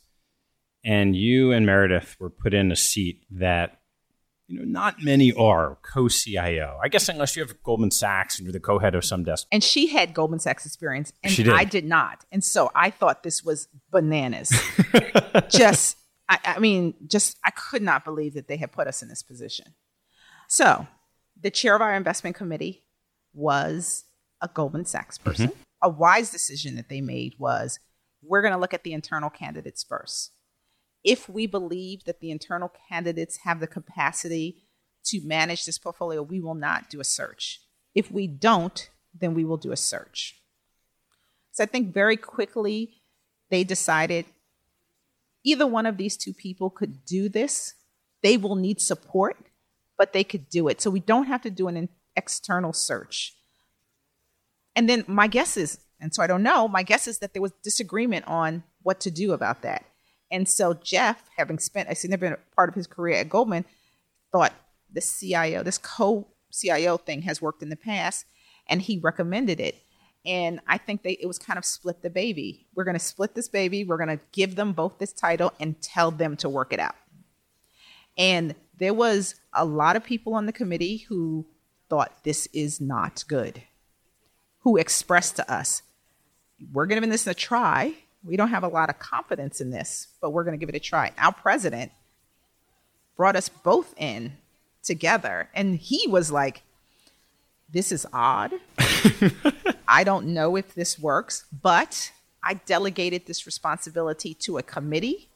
[0.83, 3.81] and you and Meredith were put in a seat that
[4.47, 6.79] you know, not many are co-CIO.
[6.81, 9.45] I guess unless you have Goldman Sachs and you're the co-head of some desk.
[9.51, 11.49] And she had Goldman Sachs experience, and did.
[11.49, 12.25] I did not.
[12.31, 14.53] And so I thought this was bananas.
[15.49, 15.97] just,
[16.29, 19.21] I, I mean, just I could not believe that they had put us in this
[19.21, 19.73] position.
[20.47, 20.87] So,
[21.41, 22.85] the chair of our investment committee
[23.33, 24.05] was
[24.41, 25.49] a Goldman Sachs person.
[25.49, 25.61] Mm-hmm.
[25.81, 27.79] A wise decision that they made was
[28.21, 30.31] we're going to look at the internal candidates first
[31.03, 34.63] if we believe that the internal candidates have the capacity
[35.05, 37.61] to manage this portfolio, we will not do a search.
[37.95, 40.41] If we don't, then we will do a search.
[41.51, 43.01] So I think very quickly
[43.49, 44.25] they decided
[45.43, 47.73] either one of these two people could do this.
[48.21, 49.37] They will need support,
[49.97, 50.81] but they could do it.
[50.81, 53.35] So we don't have to do an external search.
[54.75, 57.41] And then my guess is, and so I don't know, my guess is that there
[57.41, 59.85] was disagreement on what to do about that.
[60.31, 63.65] And so Jeff, having spent a significant part of his career at Goldman,
[64.31, 64.53] thought
[64.91, 68.25] the CIO, this co CIO thing has worked in the past,
[68.67, 69.75] and he recommended it.
[70.25, 72.67] And I think they it was kind of split the baby.
[72.75, 73.83] We're going to split this baby.
[73.83, 76.95] We're going to give them both this title and tell them to work it out.
[78.17, 81.47] And there was a lot of people on the committee who
[81.89, 83.63] thought this is not good,
[84.59, 85.81] who expressed to us,
[86.73, 90.31] we're giving this a try we don't have a lot of confidence in this, but
[90.31, 91.11] we're going to give it a try.
[91.17, 91.91] Our president
[93.15, 94.33] brought us both in
[94.83, 96.63] together, and he was like,
[97.71, 98.53] This is odd.
[99.87, 102.11] I don't know if this works, but
[102.43, 105.29] I delegated this responsibility to a committee,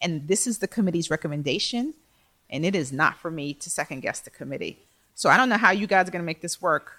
[0.00, 1.94] and this is the committee's recommendation,
[2.50, 4.78] and it is not for me to second guess the committee.
[5.14, 6.92] So I don't know how you guys are going to make this work.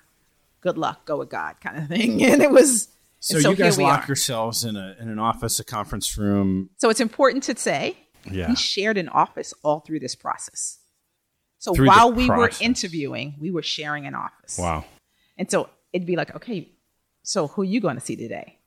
[0.62, 2.24] Good luck, go with God, kind of thing.
[2.24, 2.90] And it was
[3.24, 4.08] so, so you guys lock are.
[4.08, 6.70] yourselves in a in an office, a conference room.
[6.76, 7.96] So it's important to say
[8.30, 8.50] yeah.
[8.50, 10.80] we shared an office all through this process.
[11.58, 14.58] So through while we were interviewing, we were sharing an office.
[14.58, 14.84] Wow.
[15.38, 16.70] And so it'd be like, okay,
[17.22, 18.60] so who are you going to see today?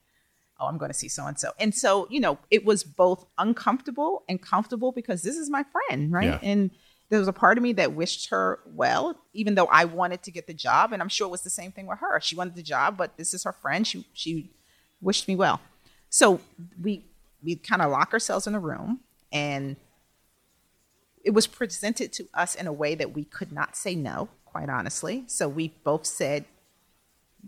[0.59, 1.51] Oh, I'm going to see so and so.
[1.61, 6.11] And so, you know, it was both uncomfortable and comfortable because this is my friend,
[6.11, 6.25] right?
[6.25, 6.39] Yeah.
[6.43, 6.71] And
[7.09, 10.31] there was a part of me that wished her well, even though I wanted to
[10.31, 12.21] get the job, and I'm sure it was the same thing with her.
[12.21, 13.87] She wanted the job, but this is her friend.
[13.87, 14.51] She she
[15.01, 15.61] wished me well.
[16.09, 16.41] So
[16.83, 17.05] we
[17.43, 19.01] we kind of lock ourselves in a room,
[19.33, 19.77] and
[21.25, 24.69] it was presented to us in a way that we could not say no, quite
[24.69, 25.25] honestly.
[25.29, 26.45] So we both said,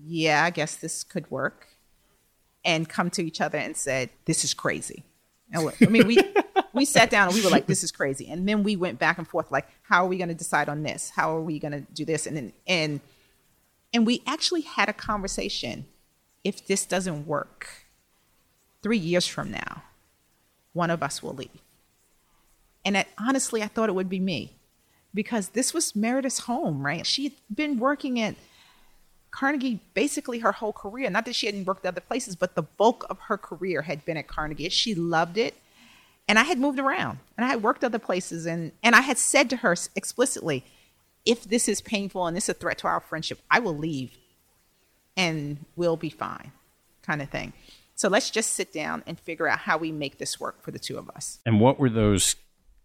[0.05, 1.67] "Yeah, I guess this could work,"
[2.65, 5.05] and come to each other and said, "This is crazy."
[5.81, 6.19] I mean, we
[6.79, 9.19] we sat down and we were like, "This is crazy," and then we went back
[9.19, 11.11] and forth, like, "How are we going to decide on this?
[11.11, 13.01] How are we going to do this?" And then and
[13.93, 15.87] and we actually had a conversation.
[16.45, 17.87] If this doesn't work,
[18.83, 19.83] three years from now,
[20.73, 21.61] one of us will leave.
[22.85, 24.57] And honestly, I thought it would be me
[25.13, 27.05] because this was Meredith's home, right?
[27.07, 28.37] She had been working at
[29.31, 31.11] Carnegie basically her whole career.
[31.11, 34.17] Not that she hadn't worked other places, but the bulk of her career had been
[34.17, 34.69] at Carnegie.
[34.69, 35.55] She loved it
[36.29, 39.19] and I had moved around and I had worked other places and and I had
[39.19, 40.65] said to her explicitly,
[41.25, 44.17] if this is painful and this is a threat to our friendship, I will leave
[45.17, 46.53] and we'll be fine,
[47.03, 47.53] kind of thing.
[47.95, 50.79] So let's just sit down and figure out how we make this work for the
[50.79, 51.41] two of us.
[51.45, 52.37] And what were those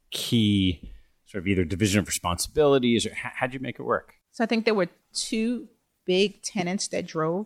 [0.09, 0.89] key
[1.27, 4.15] sort of either division of responsibilities or how did you make it work?
[4.31, 5.67] So I think there were two
[6.05, 7.45] big tenants that drove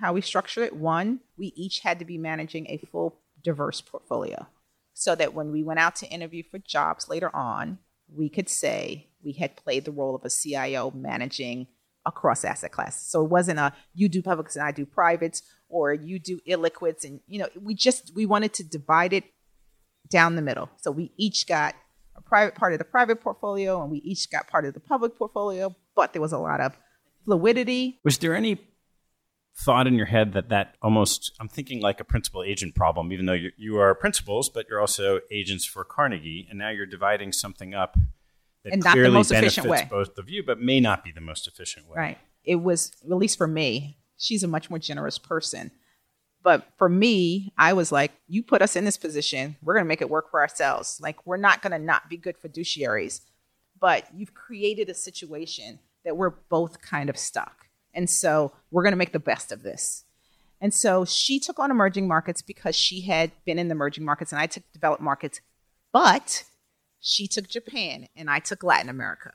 [0.00, 0.74] how we structured it.
[0.74, 3.14] One, we each had to be managing a full
[3.44, 4.46] diverse portfolio
[4.94, 7.78] so that when we went out to interview for jobs later on,
[8.08, 11.66] we could say we had played the role of a CIO managing
[12.06, 13.02] across asset classes.
[13.02, 17.04] So it wasn't a you do publics and I do privates or you do illiquids
[17.04, 19.24] and you know we just we wanted to divide it
[20.08, 20.70] down the middle.
[20.80, 21.74] So we each got
[22.14, 25.16] a private part of the private portfolio and we each got part of the public
[25.16, 26.76] portfolio, but there was a lot of
[27.24, 28.00] fluidity.
[28.04, 28.60] Was there any
[29.56, 33.26] thought in your head that that almost I'm thinking like a principal agent problem, even
[33.26, 37.32] though you you are principals, but you're also agents for Carnegie, and now you're dividing
[37.32, 37.96] something up
[38.64, 39.86] that And not the clearly most benefits efficient way.
[39.90, 41.96] both of you, but may not be the most efficient way.
[41.96, 42.18] Right.
[42.44, 45.70] It was, at least for me, she's a much more generous person.
[46.42, 49.88] But for me, I was like, you put us in this position, we're going to
[49.88, 50.98] make it work for ourselves.
[51.00, 53.20] Like, we're not going to not be good fiduciaries.
[53.80, 57.63] But you've created a situation that we're both kind of stuck.
[57.94, 60.04] And so we're going to make the best of this.
[60.60, 64.32] And so she took on emerging markets because she had been in the emerging markets
[64.32, 65.40] and I took developed markets.
[65.92, 66.44] But
[67.00, 69.32] she took Japan and I took Latin America.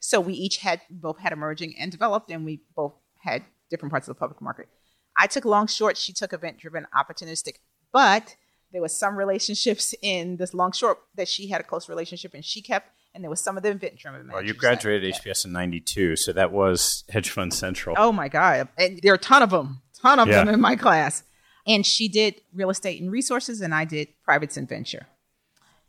[0.00, 4.06] So we each had both had emerging and developed, and we both had different parts
[4.08, 4.68] of the public market.
[5.16, 7.56] I took long short, she took event driven, opportunistic.
[7.92, 8.36] But
[8.72, 12.44] there was some relationships in this long short that she had a close relationship and
[12.44, 14.28] she kept, and there was some of the event driven.
[14.32, 17.96] Well, you graduated HBS in '92, so that was Hedge Fund Central.
[17.98, 18.68] Oh my God.
[18.78, 20.44] And there are a ton of them, ton of Yeah.
[20.44, 21.24] them in my class.
[21.66, 25.08] And she did real estate and resources, and I did privates and venture.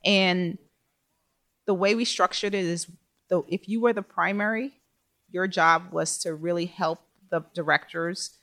[0.04, 0.58] And
[1.68, 2.88] the way we structured it is
[3.30, 4.74] though if you were the primary,
[5.30, 7.00] your job was to really help
[7.30, 8.40] the directors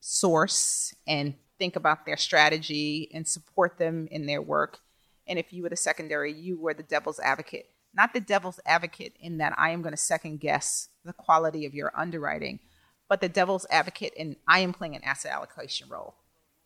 [0.00, 4.78] source and think about their strategy and support them in their work.
[5.26, 7.68] And if you were the secondary, you were the devil's advocate.
[7.98, 11.74] Not the devil's advocate in that I am going to second guess the quality of
[11.74, 12.60] your underwriting,
[13.08, 16.14] but the devil's advocate in I am playing an asset allocation role.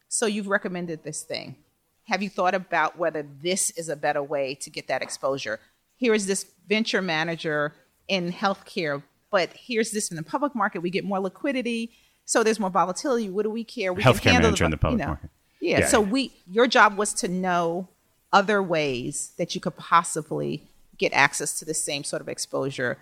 [0.09, 1.57] So you've recommended this thing.
[2.05, 5.59] Have you thought about whether this is a better way to get that exposure?
[5.97, 7.73] Here is this venture manager
[8.09, 10.83] in healthcare, but here's this in the public market.
[10.83, 11.93] We get more liquidity,
[12.27, 13.31] so there's more volatility.
[13.31, 13.95] What do we care?
[13.95, 15.31] We can Healthcare handle manager in the public market.
[15.61, 17.89] Yeah, Yeah, So we, your job was to know
[18.35, 20.69] other ways that you could possibly
[20.99, 22.99] get access to the same sort of exposure,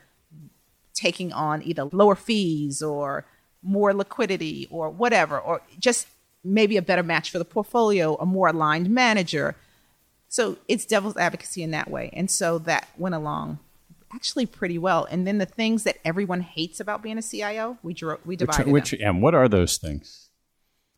[0.94, 3.24] taking on either lower fees or
[3.62, 6.06] more liquidity or whatever, or just
[6.42, 9.54] maybe a better match for the portfolio, a more aligned manager.
[10.28, 12.10] So it's devil's advocacy in that way.
[12.12, 13.58] And so that went along
[14.12, 15.06] actually pretty well.
[15.10, 18.38] And then the things that everyone hates about being a CIO, we dro- we which,
[18.38, 19.00] divided which them.
[19.02, 20.29] and what are those things?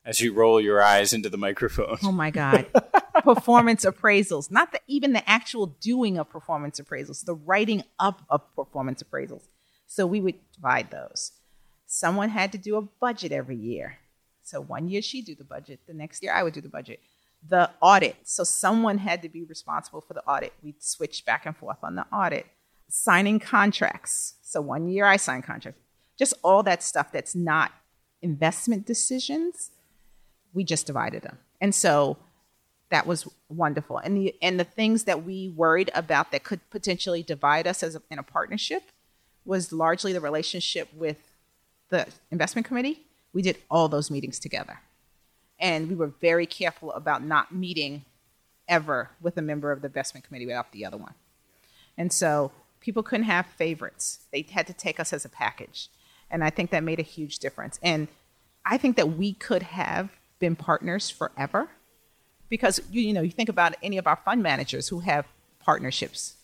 [0.05, 1.99] As you roll your eyes into the microphone.
[2.03, 2.67] Oh my God.
[3.23, 8.41] performance appraisals, not the, even the actual doing of performance appraisals, the writing up of
[8.55, 9.43] performance appraisals.
[9.87, 11.33] So we would divide those.
[11.87, 13.99] Someone had to do a budget every year.
[14.43, 17.01] So one year she'd do the budget, the next year I would do the budget.
[17.49, 18.17] The audit.
[18.25, 20.53] So someone had to be responsible for the audit.
[20.63, 22.47] We'd switch back and forth on the audit.
[22.89, 24.35] Signing contracts.
[24.43, 25.81] So one year I signed contracts.
[26.19, 27.73] Just all that stuff that's not
[28.21, 29.72] investment decisions
[30.53, 31.39] we just divided them.
[31.61, 32.17] And so
[32.91, 33.99] that was wonderful.
[33.99, 37.97] And the and the things that we worried about that could potentially divide us as
[37.97, 38.83] a, in a partnership
[39.45, 41.17] was largely the relationship with
[41.89, 43.01] the investment committee.
[43.33, 44.81] We did all those meetings together.
[45.59, 48.05] And we were very careful about not meeting
[48.69, 51.15] ever with a member of the investment committee without the other one.
[51.97, 54.21] And so people couldn't have favorites.
[54.33, 55.89] They had to take us as a package.
[56.31, 57.79] And I think that made a huge difference.
[57.83, 58.09] And
[58.65, 60.11] I think that we could have
[60.43, 61.69] been partners forever
[62.49, 65.25] because you, you know, you think about any of our fund managers who have
[65.61, 66.35] partnerships.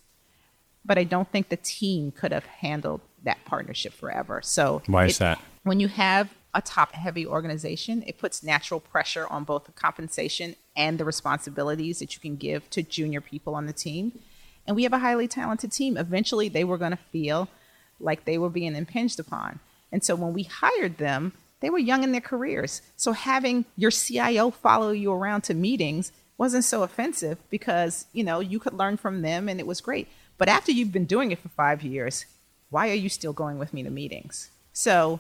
[0.84, 4.40] But I don't think the team could have handled that partnership forever.
[4.42, 5.40] So Why is it- that?
[5.64, 10.55] When you have a top heavy organization, it puts natural pressure on both the compensation
[10.76, 14.12] and the responsibilities that you can give to junior people on the team.
[14.64, 15.96] And we have a highly talented team.
[15.96, 17.49] Eventually, they were going to feel
[18.01, 19.59] like they were being impinged upon.
[19.90, 22.83] And so when we hired them, they were young in their careers.
[22.97, 28.41] So having your CIO follow you around to meetings wasn't so offensive because, you know,
[28.41, 30.09] you could learn from them and it was great.
[30.37, 32.27] But after you've been doing it for 5 years,
[32.71, 34.51] why are you still going with me to meetings?
[34.73, 35.19] So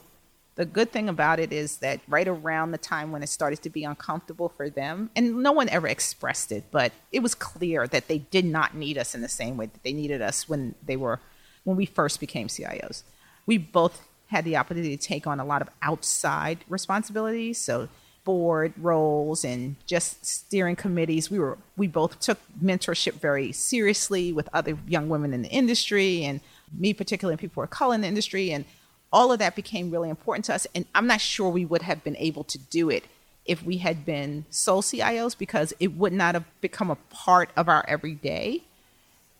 [0.54, 3.70] the good thing about it is that right around the time when it started to
[3.70, 8.08] be uncomfortable for them, and no one ever expressed it, but it was clear that
[8.08, 10.96] they did not need us in the same way that they needed us when they
[10.96, 11.20] were
[11.64, 13.02] when we first became CIOs.
[13.46, 17.88] We both had the opportunity to take on a lot of outside responsibilities, so
[18.24, 21.30] board roles and just steering committees.
[21.30, 26.24] We were we both took mentorship very seriously with other young women in the industry
[26.24, 26.40] and
[26.76, 28.66] me particularly and people are color in the industry and
[29.10, 30.66] all of that became really important to us.
[30.74, 33.04] And I'm not sure we would have been able to do it
[33.46, 37.66] if we had been sole CIOs because it would not have become a part of
[37.66, 38.62] our everyday.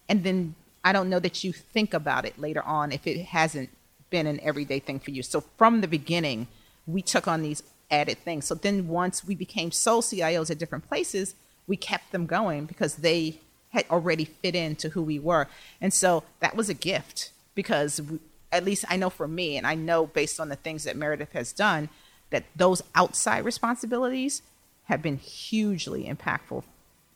[0.08, 3.68] And then I don't know that you think about it later on if it hasn't
[4.10, 5.22] been an everyday thing for you.
[5.22, 6.48] So from the beginning,
[6.86, 8.46] we took on these added things.
[8.46, 11.34] So then once we became sole CIOs at different places,
[11.66, 13.40] we kept them going because they
[13.70, 15.46] had already fit into who we were.
[15.80, 18.18] And so that was a gift because we,
[18.50, 21.32] at least I know for me, and I know based on the things that Meredith
[21.32, 21.90] has done,
[22.30, 24.42] that those outside responsibilities
[24.84, 26.64] have been hugely impactful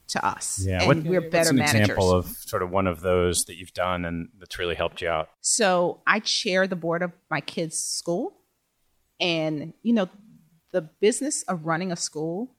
[0.07, 0.63] to us.
[0.65, 1.81] Yeah, and what, we're better what's an managers.
[1.81, 5.09] example of sort of one of those that you've done and that's really helped you
[5.09, 5.29] out?
[5.41, 8.37] So I chair the board of my kids' school,
[9.19, 10.09] and you know,
[10.71, 12.55] the business of running a school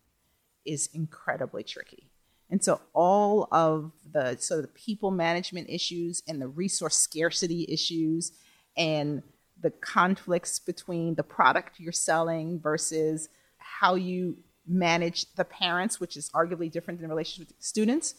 [0.65, 2.11] is incredibly tricky.
[2.51, 8.33] And so all of the so the people management issues and the resource scarcity issues
[8.77, 9.23] and
[9.61, 14.37] the conflicts between the product you're selling versus how you
[14.67, 18.15] manage the parents, which is arguably different than relationship with students,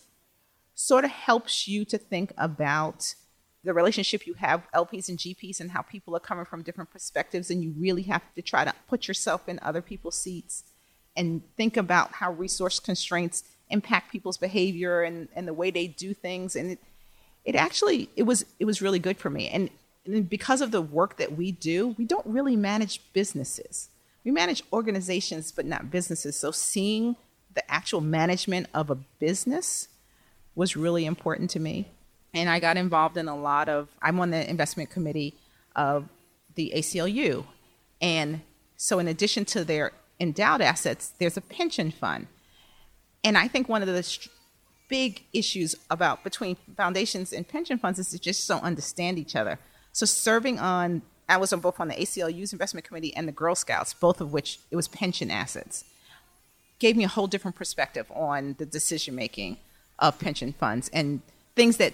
[0.73, 3.15] sort of helps you to think about
[3.63, 7.49] the relationship you have LPs and GPs and how people are coming from different perspectives
[7.49, 10.63] and you really have to try to put yourself in other people's seats
[11.17, 16.13] and think about how resource constraints impact people's behavior and, and the way they do
[16.13, 16.55] things.
[16.55, 16.79] And it,
[17.43, 19.49] it actually it was it was really good for me.
[19.49, 19.69] And,
[20.05, 23.89] and because of the work that we do we don't really manage businesses
[24.25, 26.35] we manage organizations but not businesses.
[26.35, 27.15] So seeing
[27.53, 29.87] the actual management of a business
[30.55, 31.87] was really important to me.
[32.33, 35.35] And i got involved in a lot of i'm on the investment committee
[35.73, 36.09] of
[36.55, 37.45] the aclu
[38.01, 38.41] and
[38.75, 42.27] so in addition to their endowed assets there's a pension fund.
[43.23, 44.31] And I think one of the st-
[44.87, 49.57] big issues about between foundations and pension funds is they just don't understand each other.
[49.93, 53.55] So serving on, I was on both on the ACLU's investment committee and the Girl
[53.55, 55.85] Scouts, both of which it was pension assets,
[56.79, 59.57] gave me a whole different perspective on the decision making
[59.97, 61.21] of pension funds and
[61.55, 61.93] things that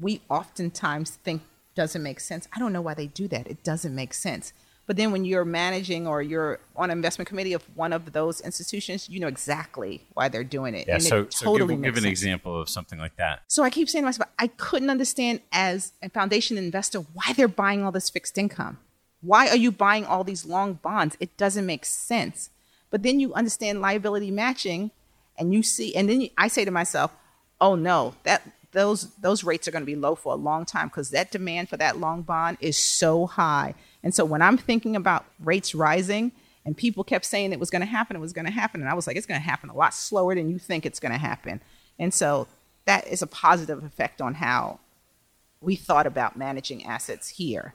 [0.00, 1.42] we oftentimes think
[1.74, 2.48] doesn't make sense.
[2.54, 3.46] I don't know why they do that.
[3.46, 4.52] It doesn't make sense.
[4.88, 8.40] But then when you're managing or you're on an investment committee of one of those
[8.40, 10.88] institutions, you know exactly why they're doing it.
[10.88, 12.10] Yeah, and so, it so totally give, makes give an sense.
[12.10, 13.42] example of something like that.
[13.48, 17.48] So I keep saying to myself, I couldn't understand as a foundation investor why they're
[17.48, 18.78] buying all this fixed income.
[19.20, 21.18] Why are you buying all these long bonds?
[21.20, 22.48] It doesn't make sense.
[22.88, 24.90] But then you understand liability matching,
[25.36, 27.12] and you see, and then you, I say to myself,
[27.60, 28.40] oh no, that
[28.72, 31.68] those those rates are going to be low for a long time because that demand
[31.68, 33.74] for that long bond is so high.
[34.02, 36.32] And so when I'm thinking about rates rising,
[36.64, 38.90] and people kept saying it was going to happen, it was going to happen, and
[38.90, 41.12] I was like, it's going to happen a lot slower than you think it's going
[41.12, 41.60] to happen.
[41.98, 42.46] And so
[42.84, 44.80] that is a positive effect on how
[45.60, 47.74] we thought about managing assets here.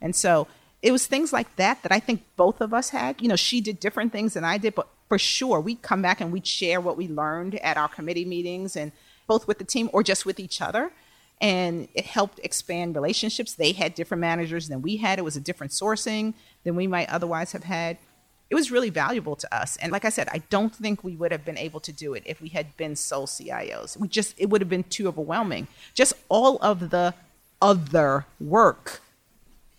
[0.00, 0.46] And so
[0.82, 3.20] it was things like that that I think both of us had.
[3.20, 6.20] You know, she did different things than I did, but for sure, we come back
[6.20, 8.92] and we'd share what we learned at our committee meetings and
[9.26, 10.92] both with the team or just with each other.
[11.40, 13.54] And it helped expand relationships.
[13.54, 15.18] They had different managers than we had.
[15.18, 17.98] It was a different sourcing than we might otherwise have had.
[18.50, 19.76] It was really valuable to us.
[19.78, 22.22] And like I said, I don't think we would have been able to do it
[22.24, 23.96] if we had been sole CIOs.
[23.96, 25.66] We just, it would have been too overwhelming.
[25.92, 27.14] Just all of the
[27.60, 29.00] other work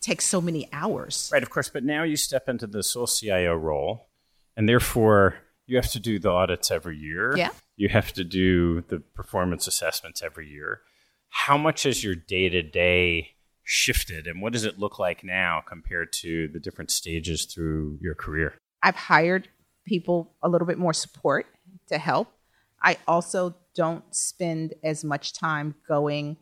[0.02, 1.30] takes so many hours.
[1.32, 1.70] Right, of course.
[1.70, 4.08] But now you step into the sole CIO role,
[4.56, 7.36] and therefore you have to do the audits every year.
[7.36, 7.50] Yeah.
[7.76, 10.82] You have to do the performance assessments every year.
[11.36, 13.34] How much has your day to day
[13.64, 18.16] shifted, and what does it look like now compared to the different stages through your
[18.16, 18.56] career?
[18.82, 19.50] I've hired
[19.86, 21.46] people a little bit more support
[21.90, 22.30] to help.
[22.82, 26.38] I also don't spend as much time going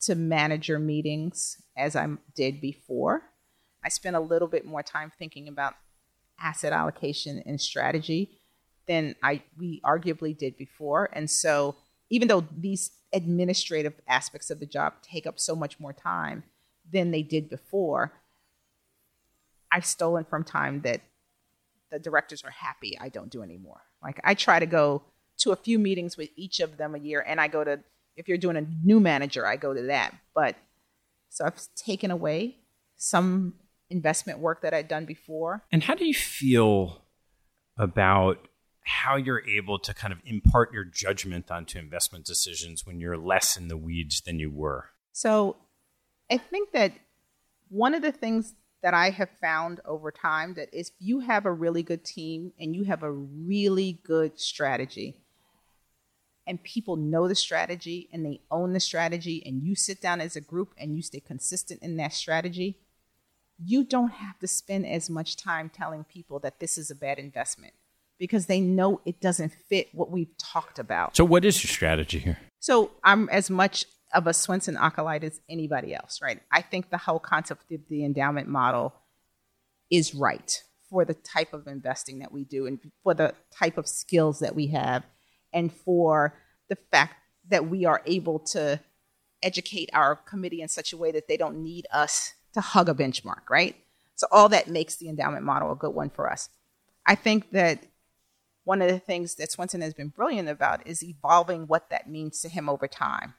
[0.00, 3.22] to manager meetings as I did before.
[3.84, 5.74] I spend a little bit more time thinking about
[6.40, 8.40] asset allocation and strategy
[8.86, 11.10] than I we arguably did before.
[11.12, 11.76] And so
[12.10, 16.44] even though these administrative aspects of the job take up so much more time
[16.90, 18.12] than they did before,
[19.72, 21.00] I've stolen from time that
[21.90, 23.80] the directors are happy I don't do anymore.
[24.02, 25.02] Like I try to go
[25.38, 27.80] to a few meetings with each of them a year and I go to
[28.16, 30.12] if you're doing a new manager, I go to that.
[30.34, 30.56] But
[31.28, 32.56] so I've taken away
[32.96, 33.54] some
[33.90, 35.62] investment work that I'd done before.
[35.70, 37.02] And how do you feel
[37.78, 38.47] about
[38.88, 43.56] how you're able to kind of impart your judgment onto investment decisions when you're less
[43.56, 44.86] in the weeds than you were?
[45.12, 45.56] So
[46.30, 46.92] I think that
[47.68, 51.52] one of the things that I have found over time that if you have a
[51.52, 55.20] really good team and you have a really good strategy
[56.46, 60.34] and people know the strategy and they own the strategy and you sit down as
[60.34, 62.78] a group and you stay consistent in that strategy,
[63.62, 67.18] you don't have to spend as much time telling people that this is a bad
[67.18, 67.74] investment
[68.18, 71.16] because they know it doesn't fit what we've talked about.
[71.16, 72.38] So, what is your strategy here?
[72.60, 76.40] So I'm as much of a Swensen acolyte as anybody else, right?
[76.50, 78.94] I think the whole concept of the endowment model
[79.90, 83.86] is right for the type of investing that we do and for the type of
[83.86, 85.04] skills that we have
[85.52, 86.34] and for
[86.68, 87.14] the fact
[87.48, 88.80] that we are able to
[89.42, 92.94] educate our committee in such a way that they don't need us to hug a
[92.94, 93.76] benchmark, right?
[94.14, 96.48] So all that makes the endowment model a good one for us.
[97.06, 97.84] I think that
[98.68, 102.42] one of the things that Swensen has been brilliant about is evolving what that means
[102.42, 103.32] to him over time.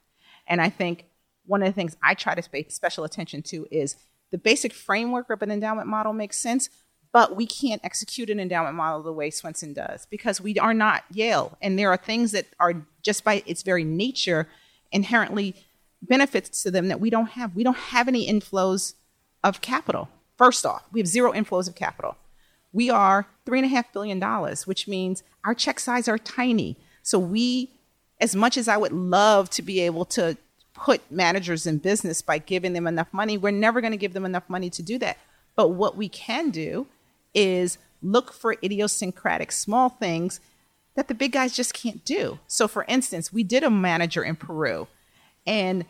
[0.47, 1.05] And I think
[1.45, 3.95] one of the things I try to pay special attention to is
[4.31, 6.71] the basic framework of an endowment model makes sense,
[7.11, 11.03] but we can't execute an endowment model the way Swensen does because we are not
[11.11, 11.55] Yale.
[11.61, 14.47] And there are things that are just by its very nature
[14.91, 15.53] inherently
[16.01, 17.55] benefits to them that we don't have.
[17.55, 18.95] We don't have any inflows
[19.43, 20.09] of capital.
[20.39, 22.17] First off, we have zero inflows of capital.
[22.71, 24.21] We are $3.5 billion,
[24.65, 26.77] which means our check size are tiny.
[27.01, 27.71] So we,
[28.19, 30.37] as much as I would love to be able to
[30.73, 34.25] put managers in business by giving them enough money, we're never going to give them
[34.25, 35.17] enough money to do that.
[35.55, 36.87] But what we can do
[37.33, 40.39] is look for idiosyncratic small things
[40.95, 42.39] that the big guys just can't do.
[42.47, 44.87] So, for instance, we did a manager in Peru,
[45.45, 45.85] and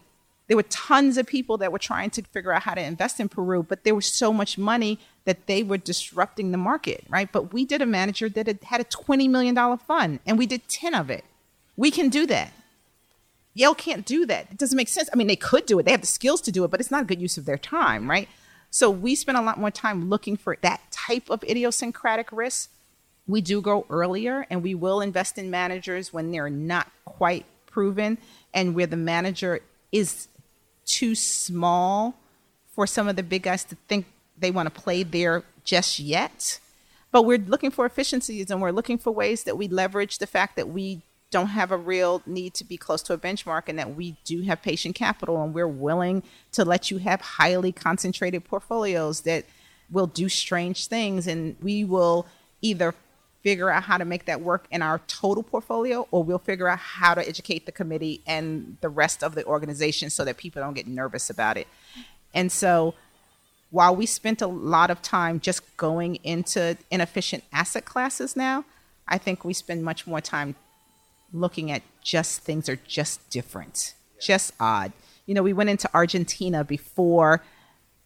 [0.48, 3.30] there were tons of people that were trying to figure out how to invest in
[3.30, 7.32] Peru, but there was so much money that they were disrupting the market, right?
[7.32, 10.96] But we did a manager that had, a $20 million fund, and we did 10
[10.96, 11.26] of it.
[11.78, 12.52] We can do that.
[13.54, 14.48] Yale can't do that.
[14.52, 15.10] It doesn't make sense.
[15.12, 16.92] I mean, they could do it, they have the skills to do it, but it's
[16.92, 18.30] not a good use of their time, right?
[18.72, 22.72] So we spend a lot more time looking for that type of idiosyncratic risk.
[23.28, 28.18] We do go earlier and we will invest in managers when they're not quite proven
[28.54, 29.62] and where the manager
[29.92, 30.28] is
[30.86, 32.16] too small
[32.74, 34.06] for some of the big guys to think
[34.40, 36.60] they want to play there just yet.
[37.12, 40.56] But we're looking for efficiencies and we're looking for ways that we leverage the fact
[40.56, 43.96] that we don't have a real need to be close to a benchmark and that
[43.96, 49.22] we do have patient capital and we're willing to let you have highly concentrated portfolios
[49.22, 49.46] that
[49.92, 52.26] will do strange things and we will
[52.62, 52.94] either
[53.44, 56.80] figure out how to make that work in our total portfolio or we'll figure out
[56.80, 60.74] how to educate the committee and the rest of the organization so that people don't
[60.74, 61.68] get nervous about it.
[62.34, 62.96] And so
[63.72, 68.66] while we spent a lot of time just going into inefficient asset classes now,
[69.08, 70.56] I think we spend much more time
[71.32, 74.92] looking at just things are just different, just odd.
[75.26, 77.44] You know, we went into Argentina before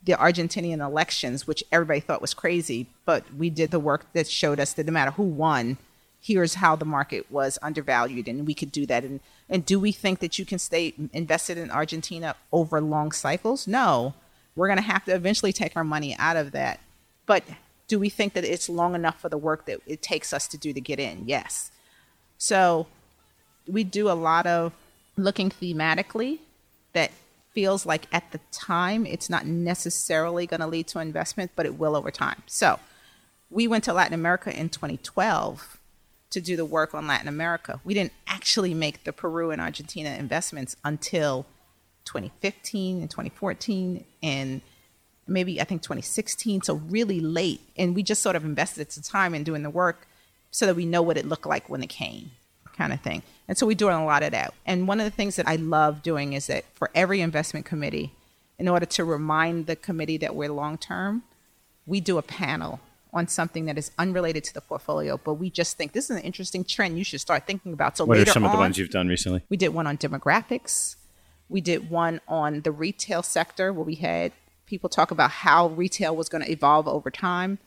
[0.04, 4.60] the Argentinian elections, which everybody thought was crazy, but we did the work that showed
[4.60, 5.78] us that no matter who won,
[6.20, 9.04] here's how the market was undervalued, and we could do that.
[9.04, 13.68] And and do we think that you can stay invested in Argentina over long cycles?
[13.68, 14.14] No,
[14.56, 16.80] we're going to have to eventually take our money out of that.
[17.26, 17.44] But
[17.88, 20.58] do we think that it's long enough for the work that it takes us to
[20.58, 21.24] do to get in?
[21.28, 21.72] Yes.
[22.38, 22.88] So
[23.68, 24.74] we do a lot of
[25.18, 26.40] looking thematically
[26.94, 27.12] that
[27.54, 31.78] feels like at the time it's not necessarily going to lead to investment, but it
[31.78, 32.42] will over time.
[32.48, 32.80] So
[33.50, 35.78] we went to Latin America in 2012
[36.32, 37.80] to do the work on Latin America.
[37.84, 41.46] We didn't actually make the Peru and Argentina investments until
[42.06, 44.62] 2015 and 2014 and
[45.28, 46.64] maybe I think 2016.
[46.64, 47.62] So really late.
[47.78, 50.08] And we just sort of invested some time in doing the work
[50.52, 52.32] so that we know what it looked like when it came
[52.78, 53.24] kind of thing.
[53.48, 54.54] And so we're doing a lot of that.
[54.66, 58.12] And one of the things that I love doing is that for every investment committee,
[58.60, 61.24] in order to remind the committee that we're long term,
[61.86, 62.80] we do a panel
[63.14, 66.24] on something that is unrelated to the portfolio, but we just think this is an
[66.24, 67.96] interesting trend you should start thinking about.
[67.96, 69.44] So what are some on, of the ones you've done recently?
[69.50, 70.96] We did one on demographics.
[71.54, 74.32] We did one on the retail sector where we had
[74.66, 77.60] people talk about how retail was going to evolve over time.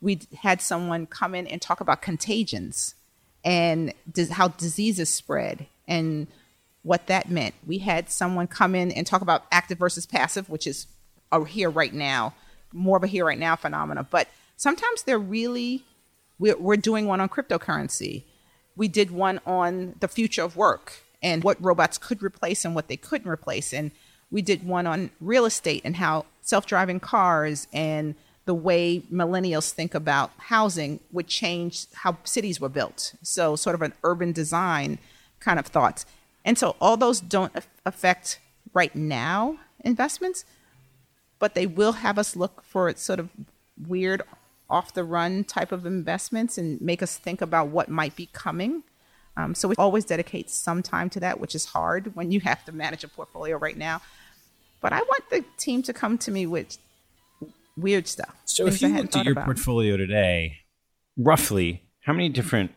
[0.00, 2.96] We had someone come in and talk about contagions
[3.44, 3.94] and
[4.32, 6.26] how diseases spread and
[6.82, 7.54] what that meant.
[7.64, 10.88] We had someone come in and talk about active versus passive, which is
[11.30, 12.34] a here right now,
[12.72, 14.02] more of a here right now phenomena.
[14.02, 14.26] But
[14.56, 15.84] sometimes they're really,
[16.40, 18.24] we're, we're doing one on cryptocurrency.
[18.74, 22.88] We did one on the future of work and what robots could replace and what
[22.88, 23.72] they couldn't replace.
[23.72, 23.90] And
[24.30, 28.14] we did one on real estate and how self driving cars and
[28.44, 33.14] the way millennials think about housing would change how cities were built.
[33.22, 34.98] So, sort of an urban design
[35.38, 36.06] kind of thoughts.
[36.44, 37.52] And so, all those don't
[37.84, 38.40] affect
[38.72, 40.44] right now investments,
[41.38, 43.28] but they will have us look for sort of
[43.86, 44.22] weird,
[44.70, 48.82] off the run type of investments and make us think about what might be coming.
[49.38, 52.64] Um, so, we always dedicate some time to that, which is hard when you have
[52.66, 54.02] to manage a portfolio right now.
[54.80, 56.76] But I want the team to come to me with
[57.76, 58.34] weird stuff.
[58.44, 59.46] So if you looked at your about.
[59.46, 60.58] portfolio today,
[61.16, 62.72] roughly how many different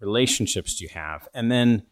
[0.00, 1.28] relationships do you have?
[1.34, 1.84] And then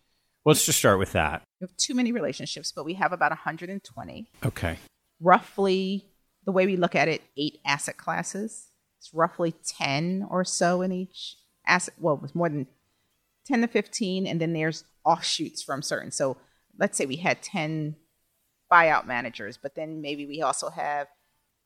[0.44, 1.42] let's just start with that.
[1.60, 4.30] We have too many relationships, but we have about 120.
[4.44, 4.78] Okay.
[5.20, 6.06] Roughly,
[6.44, 8.68] the way we look at it, eight asset classes.
[8.98, 11.94] It's roughly 10 or so in each asset.
[11.98, 12.66] Well, it was more than
[13.48, 14.26] 10 to 15.
[14.26, 16.10] And then there's offshoots from certain.
[16.10, 16.36] So
[16.78, 17.96] let's say we had 10
[18.70, 21.08] buyout managers, but then maybe we also have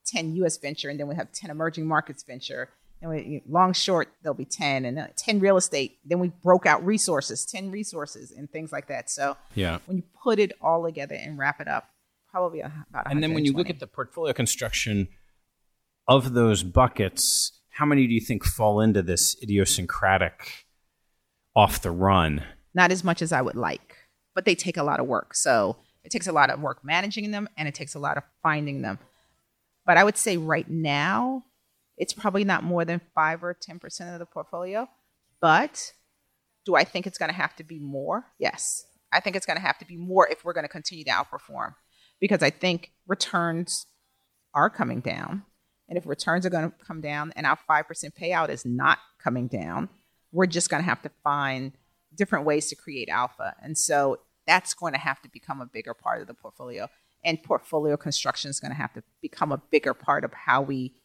[0.07, 2.69] 10 US venture, and then we have 10 emerging markets venture.
[3.01, 5.99] And we, long, short, there'll be 10, and uh, 10 real estate.
[6.05, 9.09] Then we broke out resources, 10 resources, and things like that.
[9.09, 9.79] So yeah.
[9.85, 11.89] when you put it all together and wrap it up,
[12.31, 15.09] probably about And then when you look at the portfolio construction
[16.07, 20.65] of those buckets, how many do you think fall into this idiosyncratic
[21.55, 22.43] off the run?
[22.73, 23.97] Not as much as I would like,
[24.35, 25.35] but they take a lot of work.
[25.35, 28.23] So it takes a lot of work managing them and it takes a lot of
[28.41, 28.99] finding them.
[29.85, 31.43] But I would say right now,
[31.97, 34.87] it's probably not more than five or 10% of the portfolio.
[35.41, 35.93] But
[36.65, 38.25] do I think it's going to have to be more?
[38.39, 38.85] Yes.
[39.11, 41.11] I think it's going to have to be more if we're going to continue to
[41.11, 41.75] outperform
[42.19, 43.85] because I think returns
[44.53, 45.43] are coming down.
[45.89, 47.83] And if returns are going to come down and our 5%
[48.19, 49.89] payout is not coming down,
[50.33, 51.71] we're just going to have to find
[52.15, 53.55] different ways to create alpha.
[53.61, 56.89] And so that's going to have to become a bigger part of the portfolio.
[57.23, 60.95] And portfolio construction is going to have to become a bigger part of how we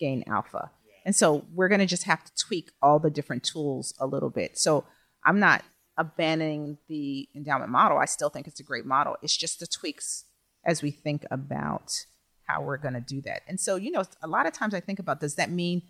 [0.00, 0.72] gain alpha.
[1.04, 4.30] And so we're going to just have to tweak all the different tools a little
[4.30, 4.58] bit.
[4.58, 4.84] So
[5.24, 5.62] I'm not
[5.96, 7.98] abandoning the endowment model.
[7.98, 9.16] I still think it's a great model.
[9.22, 10.24] It's just the tweaks
[10.64, 12.04] as we think about
[12.44, 13.42] how we're going to do that.
[13.46, 15.82] And so, you know, a lot of times I think about does that mean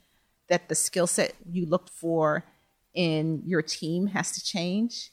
[0.49, 2.45] that the skill set you looked for
[2.95, 5.13] in your team has to change?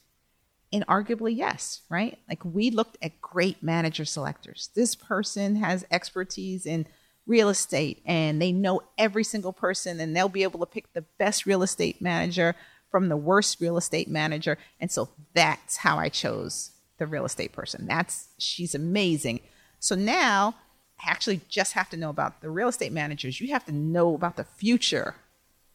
[0.73, 2.17] And arguably, yes, right?
[2.27, 4.69] Like we looked at great manager selectors.
[4.75, 6.85] This person has expertise in
[7.25, 11.05] real estate and they know every single person and they'll be able to pick the
[11.17, 12.55] best real estate manager
[12.91, 14.57] from the worst real estate manager.
[14.79, 17.87] And so that's how I chose the real estate person.
[17.87, 19.41] That's she's amazing.
[19.79, 20.55] So now
[21.03, 23.41] I actually just have to know about the real estate managers.
[23.41, 25.15] You have to know about the future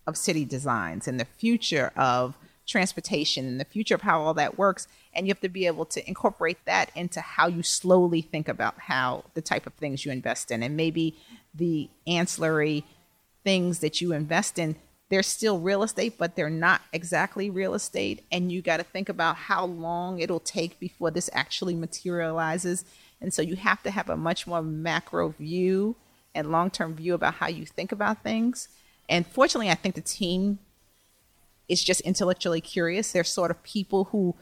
[0.07, 2.37] of city designs and the future of
[2.67, 4.87] transportation and the future of how all that works.
[5.13, 8.79] And you have to be able to incorporate that into how you slowly think about
[8.79, 10.63] how the type of things you invest in.
[10.63, 11.17] And maybe
[11.55, 12.85] the ancillary
[13.43, 14.77] things that you invest in,
[15.09, 18.25] they're still real estate, but they're not exactly real estate.
[18.31, 22.85] And you got to think about how long it'll take before this actually materializes.
[23.21, 25.97] And so you have to have a much more macro view
[26.35, 28.69] and long term view about how you think about things.
[29.11, 30.61] And fortunately, I think the team
[31.69, 33.13] is just intellectually curious.
[33.13, 34.37] They're sort of people who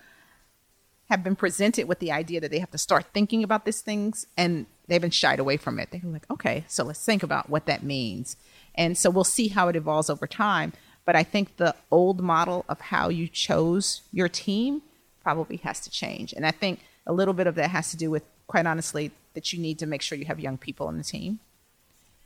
[1.09, 4.27] have been presented with the idea that they have to start thinking about these things
[4.37, 5.89] and they've been shied away from it.
[5.91, 8.37] They're like, okay, so let's think about what that means.
[8.75, 10.75] And so we'll see how it evolves over time.
[11.07, 14.83] But I think the old model of how you chose your team
[15.23, 16.35] probably has to change.
[16.35, 19.51] And I think a little bit of that has to do with, quite honestly, that
[19.53, 21.41] you need to make sure you have young people on the team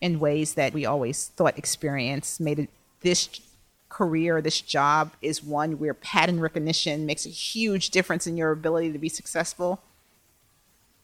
[0.02, 2.68] in ways that we always thought experience made it
[3.00, 3.40] this
[3.88, 8.92] career, this job is one where pattern recognition makes a huge difference in your ability
[8.92, 9.80] to be successful.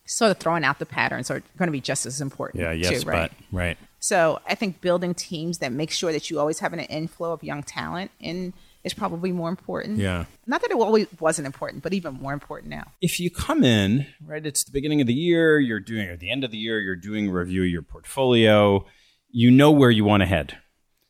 [0.05, 2.61] Sort of throwing out the patterns are going to be just as important.
[2.61, 3.31] Yeah, yes, too, right?
[3.31, 3.79] but right.
[4.01, 7.45] So I think building teams that make sure that you always have an inflow of
[7.45, 8.53] young talent in
[8.89, 9.99] is probably more important.
[9.99, 10.25] Yeah.
[10.47, 12.93] Not that it always wasn't important, but even more important now.
[13.01, 16.31] If you come in, right, it's the beginning of the year, you're doing at the
[16.31, 18.85] end of the year, you're doing a review of your portfolio,
[19.31, 20.59] you know where you want to head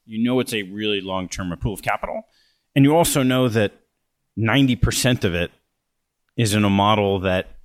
[0.09, 2.23] you know it's a really long term pool of capital.
[2.75, 3.73] And you also know that
[4.39, 5.51] 90% of it
[6.37, 7.58] is in a model that,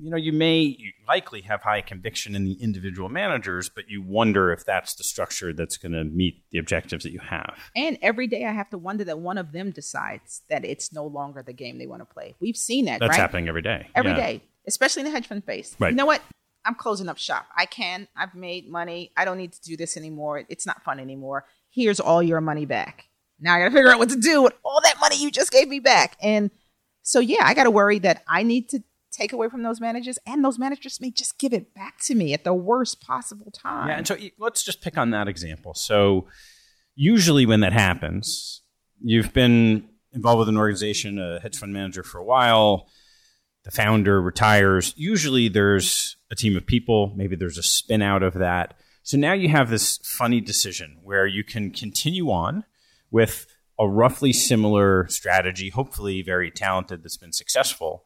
[0.00, 4.02] you know, you may you likely have high conviction in the individual managers, but you
[4.02, 7.56] wonder if that's the structure that's going to meet the objectives that you have.
[7.74, 11.04] And every day I have to wonder that one of them decides that it's no
[11.06, 12.34] longer the game they want to play.
[12.40, 13.18] We've seen that, That's right?
[13.20, 13.88] happening every day.
[13.94, 14.16] Every Yeah.
[14.16, 15.74] day, especially in the hedge fund space.
[15.78, 15.90] Right.
[15.90, 16.22] You know what?
[16.64, 17.46] I'm closing up shop.
[17.56, 18.08] I can.
[18.16, 19.12] I've made money.
[19.16, 20.44] I don't need to do this anymore.
[20.48, 21.46] It's not fun anymore.
[21.70, 23.06] Here's all your money back.
[23.40, 25.50] Now I got to figure out what to do with all that money you just
[25.52, 26.16] gave me back.
[26.20, 26.50] And
[27.02, 28.82] so, yeah, I got to worry that I need to
[29.18, 32.32] take away from those managers, and those managers may just give it back to me
[32.32, 33.88] at the worst possible time.
[33.88, 35.74] Yeah, and so let's just pick on that example.
[35.74, 36.26] So,
[36.94, 38.62] usually when that happens,
[39.00, 42.88] you've been involved with an organization, a hedge fund manager for a while,
[43.64, 44.94] the founder retires.
[44.96, 48.74] Usually there's a team of people, maybe there's a spin out of that.
[49.02, 52.64] So now you have this funny decision where you can continue on
[53.10, 53.46] with
[53.78, 58.04] a roughly similar strategy, hopefully very talented, that's been successful.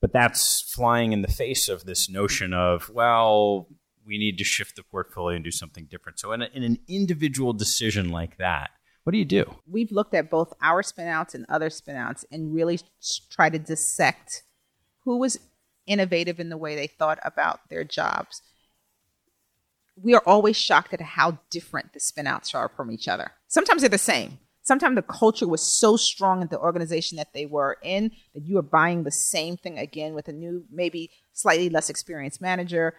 [0.00, 3.68] But that's flying in the face of this notion of, well,
[4.06, 6.18] we need to shift the portfolio and do something different.
[6.18, 8.70] So, in, a, in an individual decision like that,
[9.04, 9.56] what do you do?
[9.66, 12.78] we've looked at both our spinouts and other spinouts and really
[13.30, 14.42] try to dissect
[15.04, 15.38] who was
[15.86, 18.42] innovative in the way they thought about their jobs.
[19.96, 23.32] We are always shocked at how different the spinouts are from each other.
[23.48, 24.38] Sometimes they're the same.
[24.70, 28.56] Sometimes the culture was so strong in the organization that they were in that you
[28.56, 32.94] are buying the same thing again with a new, maybe slightly less experienced manager.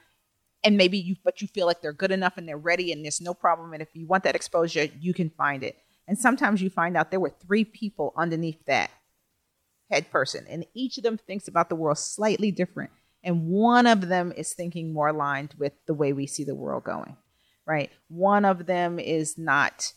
[0.65, 3.21] and maybe you but you feel like they're good enough and they're ready and there's
[3.21, 3.71] no problem.
[3.71, 5.77] And if you want that exposure you can find it.
[6.09, 8.91] And sometimes you find out there were three people underneath that
[9.89, 10.45] head person.
[10.49, 12.91] And each of them thinks about the world slightly different.
[13.23, 16.83] And one of them is thinking more aligned with the way we see the world
[16.83, 17.15] going
[17.65, 17.91] right?
[18.09, 19.93] One of them is not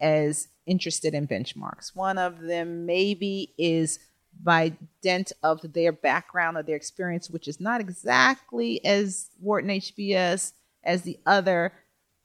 [0.00, 3.98] as interested in benchmarks one of them maybe is
[4.42, 10.52] by dint of their background or their experience, which is not exactly as Wharton HBS
[10.84, 11.72] as the other,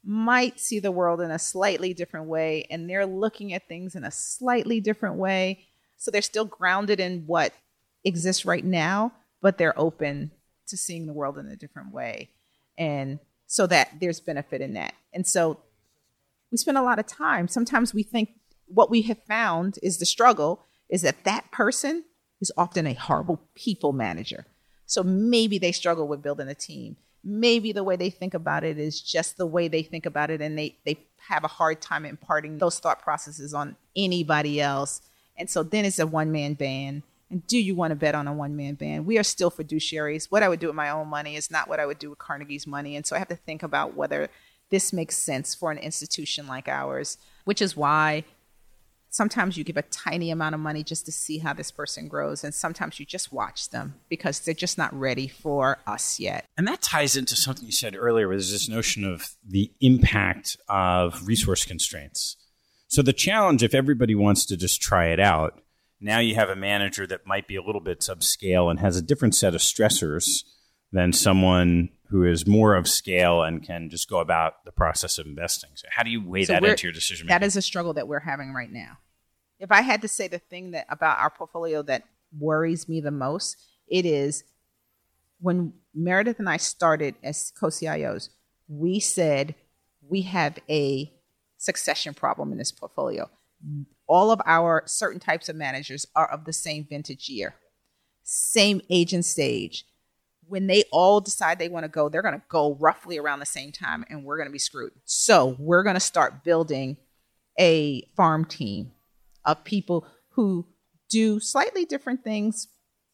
[0.03, 2.67] might see the world in a slightly different way.
[2.69, 5.65] And they're looking at things in a slightly different way.
[5.97, 7.53] So they're still grounded in what
[8.03, 10.31] exists right now, but they're open
[10.67, 12.29] to seeing the world in a different way.
[12.77, 14.93] And so that there's benefit in that.
[15.13, 15.59] And so
[16.55, 17.49] we spend a lot of time.
[17.49, 18.29] Sometimes we think
[18.67, 22.05] what we have found is the struggle is that that person
[22.39, 24.45] is often a horrible people manager.
[24.85, 26.95] So maybe they struggle with building a team.
[27.25, 30.39] Maybe the way they think about it is just the way they think about it,
[30.39, 30.97] and they, they
[31.27, 35.01] have a hard time imparting those thought processes on anybody else.
[35.35, 37.03] And so then it's a one man band.
[37.29, 39.05] And do you want to bet on a one man band?
[39.05, 40.31] We are still fiduciaries.
[40.31, 42.19] What I would do with my own money is not what I would do with
[42.19, 42.95] Carnegie's money.
[42.95, 44.29] And so I have to think about whether
[44.69, 48.23] this makes sense for an institution like ours, which is why
[49.09, 52.43] sometimes you give a tiny amount of money just to see how this person grows
[52.43, 56.45] and sometimes you just watch them because they're just not ready for us yet.
[56.57, 61.25] And that ties into something you said earlier there's this notion of the impact of
[61.25, 62.35] resource constraints.
[62.87, 65.61] So the challenge if everybody wants to just try it out
[66.01, 69.01] now you have a manager that might be a little bit subscale and has a
[69.01, 70.43] different set of stressors
[70.91, 75.25] than someone who is more of scale and can just go about the process of
[75.25, 75.71] investing.
[75.75, 77.39] So how do you weigh so that into your decision making?
[77.39, 78.97] That is a struggle that we're having right now
[79.59, 82.03] if I had to say the thing that about our portfolio that
[82.37, 84.43] worries me the most, it is
[85.39, 88.29] when Meredith and I started as co-CIOs,
[88.67, 89.55] we said
[90.07, 91.11] we have a
[91.57, 93.29] succession problem in this portfolio.
[94.07, 97.55] All of our certain types of managers are of the same vintage year,
[98.23, 99.85] same age and stage.
[100.47, 103.45] When they all decide they want to go, they're going to go roughly around the
[103.45, 104.91] same time, and we're going to be screwed.
[105.03, 106.97] So we're going to start building
[107.59, 108.91] a farm team
[109.43, 110.67] of people who
[111.09, 112.67] do slightly different things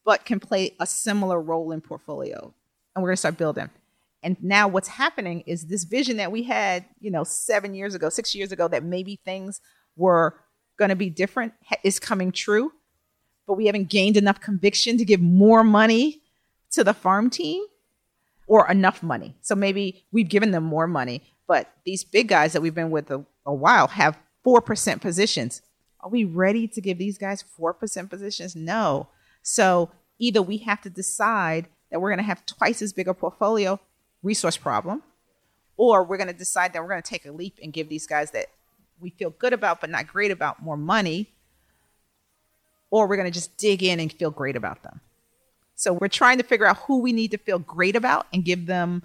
[0.04, 2.54] but can play a similar role in portfolio.
[2.96, 3.70] And we're going to start building.
[4.24, 8.10] And now what's happening is this vision that we had, you know, 7 years ago,
[8.10, 9.62] 6 years ago that maybe things
[9.96, 10.40] were
[10.78, 11.54] going to be different
[11.84, 12.72] is coming true.
[13.48, 16.22] But we haven't gained enough conviction to give more money
[16.72, 17.64] to the farm team
[18.48, 19.36] or enough money.
[19.42, 23.10] So maybe we've given them more money, but these big guys that we've been with
[23.12, 25.62] a, a while have 4% positions
[26.02, 28.56] are we ready to give these guys 4% positions?
[28.56, 29.08] No.
[29.44, 33.14] So either we have to decide that we're going to have twice as big a
[33.14, 33.80] portfolio,
[34.24, 35.04] resource problem,
[35.78, 38.08] or we're going to decide that we're going to take a leap and give these
[38.08, 38.48] guys that
[39.00, 41.30] we feel good about but not great about more money,
[42.90, 45.02] or we're going to just dig in and feel great about them.
[45.82, 48.68] So we're trying to figure out who we need to feel great about and give
[48.68, 49.02] them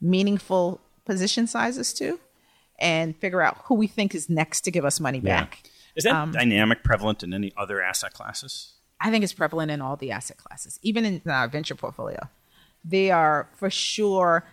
[0.00, 2.18] meaningful position sizes to
[2.78, 5.42] and figure out who we think is next to give us money yeah.
[5.42, 5.62] back.
[5.94, 8.72] Is that um, dynamic prevalent in any other asset classes?
[8.98, 12.30] I think it's prevalent in all the asset classes, even in our venture portfolio.
[12.82, 14.46] They are for sure.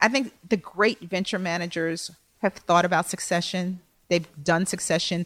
[0.00, 3.78] I think the great venture managers have thought about succession.
[4.08, 5.24] They've done succession.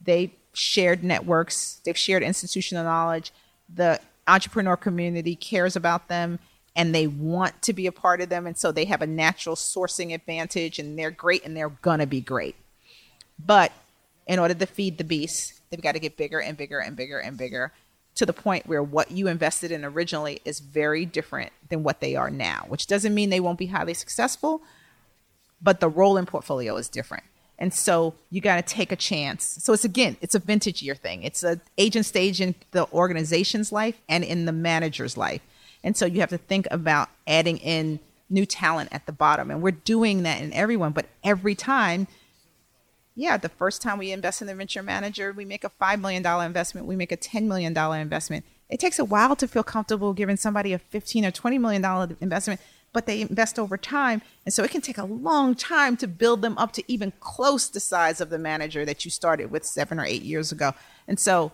[0.00, 1.80] They've shared networks.
[1.84, 3.32] They've shared institutional knowledge.
[3.72, 6.38] The entrepreneur community cares about them
[6.76, 8.46] and they want to be a part of them.
[8.46, 12.06] And so they have a natural sourcing advantage and they're great and they're going to
[12.06, 12.54] be great.
[13.44, 13.72] But
[14.26, 17.18] in order to feed the beast, they've got to get bigger and bigger and bigger
[17.18, 17.72] and bigger
[18.14, 22.16] to the point where what you invested in originally is very different than what they
[22.16, 24.60] are now, which doesn't mean they won't be highly successful,
[25.62, 27.22] but the role in portfolio is different.
[27.58, 29.58] And so you got to take a chance.
[29.62, 31.22] So it's again, it's a vintage year thing.
[31.22, 35.42] It's a agent stage in the organization's life and in the manager's life.
[35.82, 37.98] And so you have to think about adding in
[38.30, 39.50] new talent at the bottom.
[39.50, 42.06] And we're doing that in everyone, but every time
[43.18, 46.24] yeah, the first time we invest in the venture manager, we make a $5 million
[46.24, 48.44] investment, we make a $10 million investment.
[48.70, 52.60] It takes a while to feel comfortable giving somebody a 15 or $20 million investment,
[52.92, 54.22] but they invest over time.
[54.44, 57.68] And so it can take a long time to build them up to even close
[57.68, 60.72] the size of the manager that you started with seven or eight years ago.
[61.06, 61.52] And so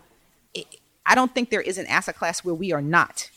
[0.53, 0.65] it,
[1.05, 3.29] I don't think there is an asset class where we are not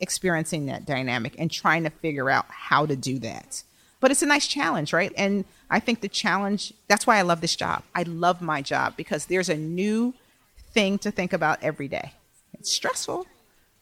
[0.00, 3.62] experiencing that dynamic and trying to figure out how to do that.
[4.00, 5.12] But it's a nice challenge, right?
[5.16, 7.82] And I think the challenge, that's why I love this job.
[7.94, 10.14] I love my job because there's a new
[10.70, 12.12] thing to think about every day.
[12.54, 13.26] It's stressful,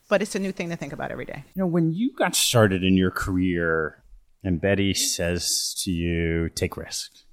[0.08, 1.44] but it's a new thing to think about every day.
[1.54, 4.02] You know, when you got started in your career
[4.42, 7.24] and Betty says to you, take risks,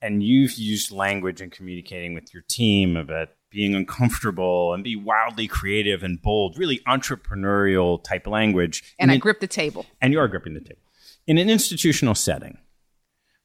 [0.00, 5.46] and you've used language in communicating with your team about being uncomfortable and be wildly
[5.46, 8.94] creative and bold, really entrepreneurial type language.
[8.98, 9.86] And, and I grip the table.
[10.00, 10.80] And you are gripping the table.
[11.26, 12.58] In an institutional setting,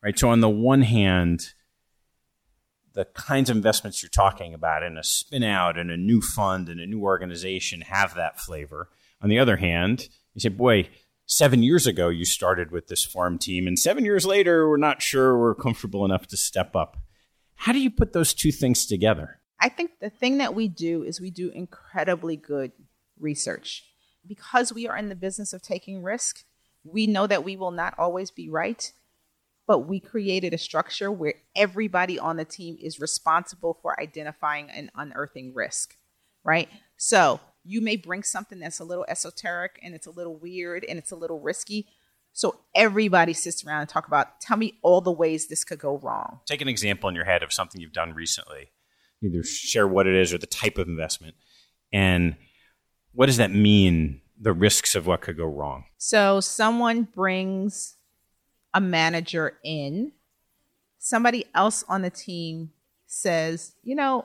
[0.02, 0.18] right?
[0.18, 1.54] So, on the one hand,
[2.98, 6.68] the kinds of investments you're talking about in a spin out and a new fund
[6.68, 8.90] and a new organization have that flavor.
[9.22, 10.90] On the other hand, you say, boy,
[11.28, 15.04] seven years ago you started with this farm team, and seven years later, we're not
[15.04, 16.98] sure we're comfortable enough to step up.
[17.54, 19.42] How do you put those two things together?
[19.60, 22.72] I think the thing that we do is we do incredibly good
[23.20, 23.84] research.
[24.26, 26.46] Because we are in the business of taking risk,
[26.84, 28.92] we know that we will not always be right,
[29.68, 34.90] but we created a structure where everybody on the team is responsible for identifying and
[34.96, 35.96] unearthing risk,
[36.44, 36.70] right?
[36.96, 40.98] So you may bring something that's a little esoteric and it's a little weird and
[40.98, 41.88] it's a little risky.
[42.32, 45.98] So everybody sits around and talk about, tell me all the ways this could go
[45.98, 46.40] wrong.
[46.46, 48.72] Take an example in your head of something you've done recently
[49.24, 51.36] either share what it is or the type of investment.
[51.92, 52.36] And
[53.14, 55.86] what does that mean, the risks of what could go wrong?
[55.98, 57.97] So someone brings
[58.78, 60.12] a manager in,
[61.00, 62.70] somebody else on the team
[63.08, 64.24] says, you know,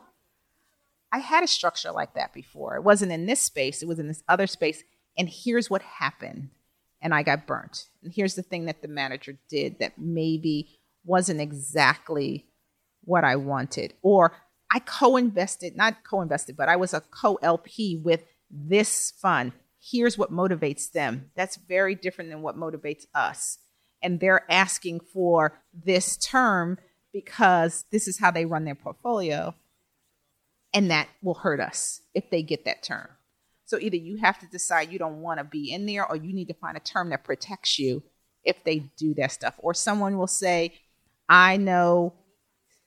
[1.10, 2.76] I had a structure like that before.
[2.76, 4.82] It wasn't in this space, it was in this other space.
[5.16, 6.50] And here's what happened.
[7.00, 7.86] And I got burnt.
[8.02, 12.44] And here's the thing that the manager did that maybe wasn't exactly
[13.04, 13.94] what I wanted.
[14.02, 14.34] Or
[14.70, 19.52] I co-invested, not co-invested, but I was a co-LP with this fund.
[19.80, 21.30] Here's what motivates them.
[21.36, 23.58] That's very different than what motivates us.
[24.02, 26.78] And they're asking for this term
[27.12, 29.54] because this is how they run their portfolio.
[30.74, 33.08] And that will hurt us if they get that term.
[33.64, 36.32] So either you have to decide you don't want to be in there or you
[36.32, 38.02] need to find a term that protects you
[38.44, 39.54] if they do that stuff.
[39.58, 40.74] Or someone will say,
[41.28, 42.14] I know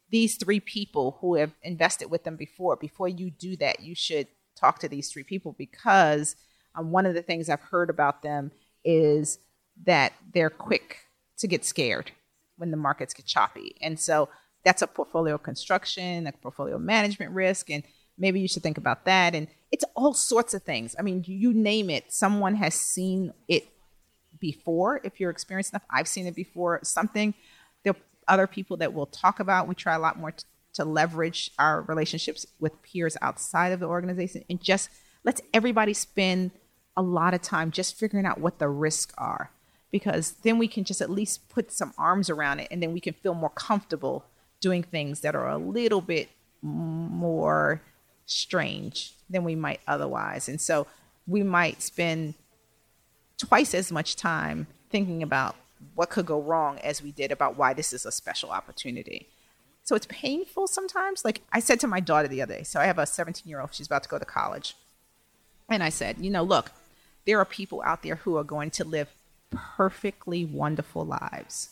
[0.09, 2.75] these three people who have invested with them before.
[2.75, 6.35] Before you do that, you should talk to these three people because
[6.75, 8.51] um, one of the things I've heard about them
[8.83, 9.39] is
[9.85, 11.04] that they're quick
[11.37, 12.11] to get scared
[12.57, 13.75] when the markets get choppy.
[13.81, 14.29] And so
[14.63, 17.83] that's a portfolio construction, a portfolio management risk, and
[18.17, 19.35] maybe you should think about that.
[19.35, 20.95] And it's all sorts of things.
[20.97, 23.67] I mean, you name it, someone has seen it
[24.39, 25.01] before.
[25.03, 26.79] If you're experienced enough, I've seen it before.
[26.83, 27.33] Something
[27.83, 29.67] There are other people that we'll talk about.
[29.67, 33.85] We try a lot more t- to leverage our relationships with peers outside of the
[33.85, 34.89] organization and just
[35.23, 36.51] let's everybody spend
[36.97, 39.51] a lot of time just figuring out what the risks are
[39.91, 42.99] because then we can just at least put some arms around it and then we
[42.99, 44.25] can feel more comfortable
[44.59, 46.29] doing things that are a little bit
[46.61, 47.81] more
[48.25, 50.49] strange than we might otherwise.
[50.49, 50.87] And so
[51.27, 52.33] we might spend
[53.37, 55.55] twice as much time thinking about
[55.93, 59.27] what could go wrong as we did about why this is a special opportunity.
[59.83, 61.23] So it's painful sometimes.
[61.23, 63.61] Like I said to my daughter the other day, so I have a 17 year
[63.61, 64.75] old, she's about to go to college.
[65.69, 66.71] And I said, you know, look,
[67.25, 69.13] there are people out there who are going to live
[69.51, 71.69] perfectly wonderful lives.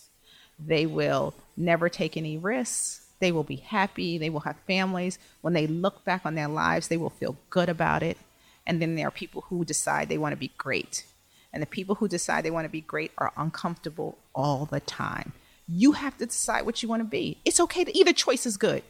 [0.60, 3.06] They will never take any risks.
[3.20, 4.18] They will be happy.
[4.18, 5.18] They will have families.
[5.42, 8.18] When they look back on their lives, they will feel good about it.
[8.66, 11.06] And then there are people who decide they want to be great
[11.54, 15.34] and the people who decide they want to be great are uncomfortable all the time.
[15.68, 17.38] You have to decide what you want to be.
[17.46, 18.84] It's okay to either choice is good.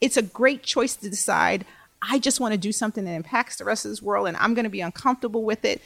[0.00, 1.64] It's a great choice to decide
[2.06, 4.52] I just want to do something that impacts the rest of this world and I'm
[4.52, 5.80] going to be uncomfortable with it,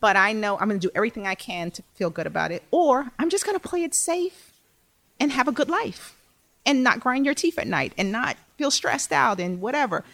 [0.00, 2.62] but I know I'm going to do everything I can to feel good about it.
[2.70, 4.52] Or I'm just going to play it safe
[5.18, 6.16] and have a good life
[6.64, 10.04] and not grind your teeth at night and not feel stressed out and whatever.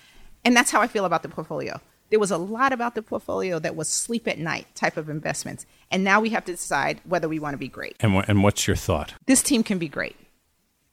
[0.45, 1.81] And that's how I feel about the portfolio
[2.11, 5.67] there was a lot about the portfolio that was sleep at night type of investments.
[5.91, 7.97] And now we have to decide whether we want to be great.
[8.01, 9.15] And, and what's your thought?
[9.27, 10.17] This team can be great.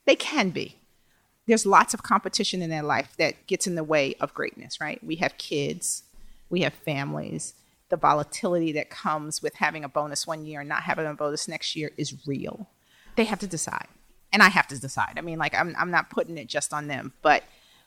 [0.05, 0.75] They can be.
[1.45, 5.03] There's lots of competition in their life that gets in the way of greatness, right?
[5.03, 6.03] We have kids,
[6.49, 7.53] we have families.
[7.93, 11.47] The volatility that comes with having a bonus one year and not having a bonus
[11.47, 12.67] next year is real.
[13.15, 13.85] They have to decide.
[14.31, 15.13] And I have to decide.
[15.17, 17.43] I mean, like, I'm, I'm not putting it just on them, but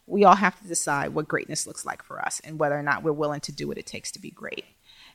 [0.06, 3.02] we all have to decide what greatness looks like for us and whether or not
[3.02, 4.64] we're willing to do what it takes to be great.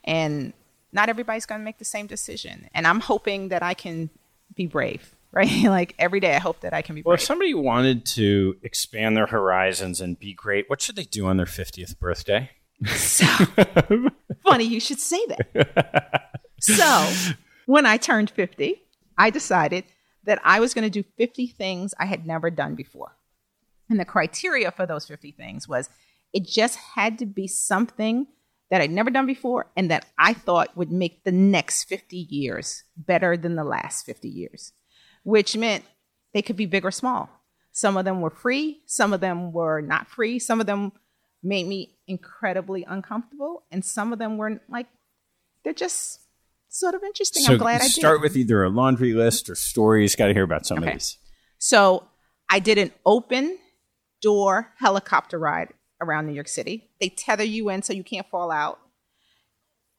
[0.04, 0.52] And
[0.92, 2.68] not everybody's going to make the same decision.
[2.74, 4.10] And I'm hoping that I can
[4.54, 5.64] be brave, right?
[5.64, 7.06] like every day, I hope that I can be brave.
[7.06, 11.28] Well, if somebody wanted to expand their horizons and be great, what should they do
[11.28, 12.50] on their 50th birthday?
[12.88, 13.26] So
[14.44, 16.32] funny you should say that.
[16.60, 17.08] so
[17.66, 18.82] when I turned 50,
[19.18, 19.86] I decided
[20.24, 23.18] that I was going to do 50 things I had never done before.
[23.90, 25.90] And the criteria for those 50 things was
[26.34, 28.28] it just had to be something
[28.70, 32.84] that I'd never done before and that I thought would make the next 50 years
[32.96, 34.72] better than the last 50 years,
[35.24, 35.84] which meant
[36.34, 37.30] they could be big or small.
[37.74, 40.94] Some of them were free, some of them were not free, some of them
[41.44, 44.88] made me incredibly uncomfortable, and some of them were like,
[45.64, 46.20] they're just
[46.70, 47.44] sort of interesting.
[47.44, 47.92] So I'm glad I did.
[47.94, 50.16] start with either a laundry list or stories.
[50.16, 50.88] Got to hear about some Okay.
[50.88, 51.18] of these.
[51.58, 52.08] So
[52.50, 53.58] I did an open
[54.22, 56.90] door helicopter ride around New York City.
[57.00, 58.80] They tether you in so you can't fall out.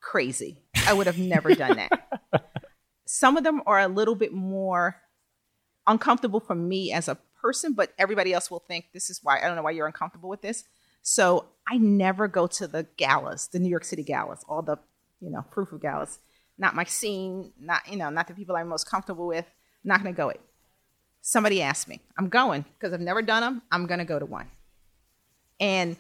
[0.01, 0.59] Crazy.
[0.87, 1.93] I would have never done that.
[3.07, 4.97] Some of them are a little bit more
[5.87, 9.47] uncomfortable for me as a person, but everybody else will think this is why I
[9.47, 10.65] don't know why you're uncomfortable with this.
[11.03, 14.79] So I never go to the galas, the New York City galas, all the,
[15.21, 16.19] you know, proof of galas.
[16.59, 19.47] Not my scene, not, you know, not the people I'm most comfortable with.
[19.85, 20.41] Not gonna go it
[21.23, 22.01] somebody asked me.
[22.19, 23.63] I'm going because I've never done them.
[23.71, 24.51] I'm going to go to one.
[25.59, 25.97] And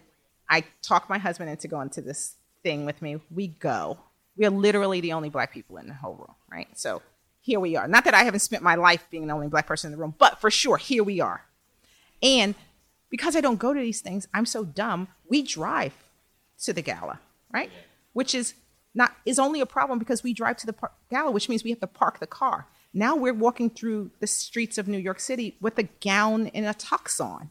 [0.50, 3.20] I talked my husband into going to this thing with me.
[3.30, 3.98] We go.
[4.36, 6.68] We are literally the only black people in the whole room, right?
[6.76, 7.00] So
[7.40, 7.88] here we are.
[7.88, 10.14] Not that I haven't spent my life being the only black person in the room,
[10.18, 11.44] but for sure, here we are.
[12.22, 12.55] And
[13.12, 15.06] because I don't go to these things, I'm so dumb.
[15.28, 15.92] We drive
[16.62, 17.20] to the gala,
[17.52, 17.70] right?
[18.14, 18.54] Which is
[18.94, 21.68] not is only a problem because we drive to the par- gala, which means we
[21.70, 22.66] have to park the car.
[22.94, 26.72] Now we're walking through the streets of New York City with a gown and a
[26.72, 27.50] tux on,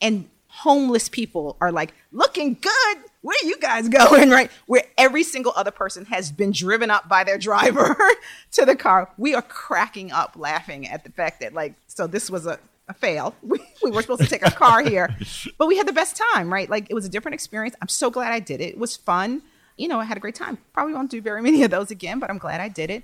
[0.00, 2.96] and homeless people are like looking good.
[3.20, 4.30] Where are you guys going?
[4.30, 4.50] Right?
[4.64, 7.94] Where every single other person has been driven up by their driver
[8.52, 9.10] to the car.
[9.18, 12.58] We are cracking up laughing at the fact that like so this was a
[12.88, 13.34] a fail.
[13.42, 15.14] We, we were supposed to take a car here,
[15.58, 16.68] but we had the best time, right?
[16.68, 17.76] Like it was a different experience.
[17.82, 18.70] I'm so glad I did it.
[18.70, 19.42] It was fun.
[19.76, 20.58] You know, I had a great time.
[20.72, 23.02] Probably won't do very many of those again, but I'm glad I did it.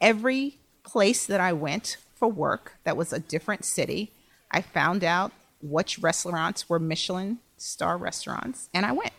[0.00, 4.12] Every place that I went for work that was a different city,
[4.50, 9.12] I found out which restaurants were Michelin star restaurants, and I went.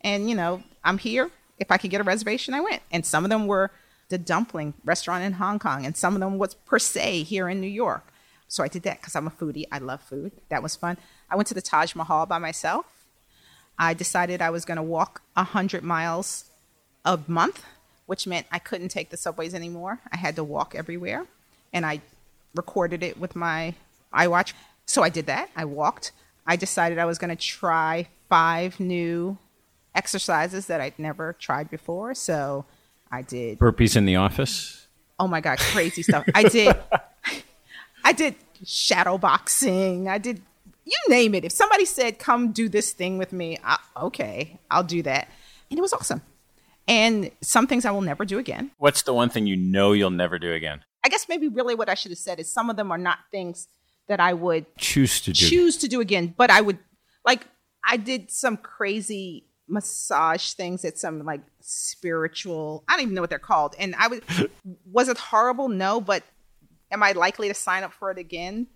[0.00, 1.30] And, you know, I'm here.
[1.58, 2.82] If I could get a reservation, I went.
[2.92, 3.70] And some of them were
[4.08, 7.60] the dumpling restaurant in Hong Kong, and some of them was per se here in
[7.60, 8.12] New York.
[8.48, 9.64] So I did that because I'm a foodie.
[9.72, 10.32] I love food.
[10.48, 10.96] That was fun.
[11.30, 12.86] I went to the Taj Mahal by myself.
[13.78, 16.50] I decided I was going to walk 100 miles
[17.04, 17.64] a month,
[18.06, 20.00] which meant I couldn't take the subways anymore.
[20.12, 21.26] I had to walk everywhere.
[21.72, 22.00] And I
[22.54, 23.74] recorded it with my
[24.14, 24.52] iWatch.
[24.86, 25.50] So I did that.
[25.56, 26.12] I walked.
[26.46, 29.36] I decided I was going to try five new
[29.94, 32.14] exercises that I'd never tried before.
[32.14, 32.64] So
[33.10, 34.86] I did Burpees in the office.
[35.18, 36.24] oh my god, crazy stuff.
[36.34, 36.76] I did
[38.06, 40.08] I did shadow boxing.
[40.08, 40.40] I did
[40.84, 41.44] you name it.
[41.44, 45.28] If somebody said come do this thing with me, I, okay, I'll do that.
[45.70, 46.22] And it was awesome.
[46.86, 48.70] And some things I will never do again.
[48.78, 50.84] What's the one thing you know you'll never do again?
[51.04, 53.18] I guess maybe really what I should have said is some of them are not
[53.32, 53.66] things
[54.06, 55.44] that I would Choose to do.
[55.48, 56.78] choose to do again, but I would
[57.24, 57.44] like
[57.84, 63.30] I did some crazy massage things at some like spiritual I don't even know what
[63.30, 63.74] they're called.
[63.80, 64.20] And I was
[64.92, 65.68] was it horrible?
[65.68, 66.22] No, but
[66.90, 68.66] am I likely to sign up for it again?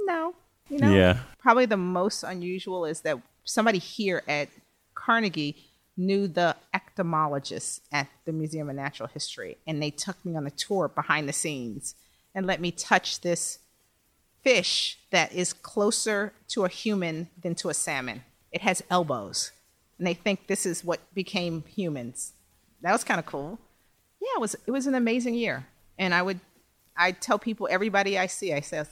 [0.00, 0.34] No.
[0.68, 0.92] You know?
[0.92, 1.18] Yeah.
[1.38, 4.48] Probably the most unusual is that somebody here at
[4.94, 5.56] Carnegie
[5.96, 10.50] knew the ectomologist at the Museum of Natural History and they took me on a
[10.50, 11.94] tour behind the scenes
[12.34, 13.58] and let me touch this
[14.42, 18.22] fish that is closer to a human than to a salmon.
[18.52, 19.52] It has elbows,
[19.98, 22.32] and they think this is what became humans.
[22.82, 23.58] That was kind of cool.
[24.20, 24.56] Yeah, it was.
[24.66, 25.66] It was an amazing year,
[25.98, 26.40] and I would,
[26.98, 28.88] I tell people, everybody I see, I says,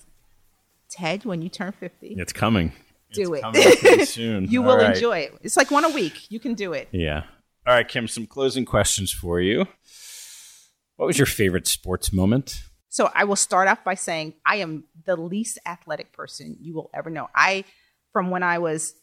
[0.88, 2.72] Ted, when you turn fifty, It's coming.
[3.12, 3.80] do It's it.
[3.82, 4.44] coming soon.
[4.48, 4.94] you All will right.
[4.94, 5.34] enjoy it.
[5.42, 6.30] It's like one a week.
[6.30, 6.88] You can do it.
[6.92, 7.24] Yeah.
[7.66, 9.66] All right, Kim, some closing questions for you.
[10.96, 12.62] What was your favorite sports moment?
[12.88, 16.90] So I will start off by saying I am the least athletic person you will
[16.94, 17.28] ever know.
[17.34, 17.64] I,
[18.12, 18.94] from when I was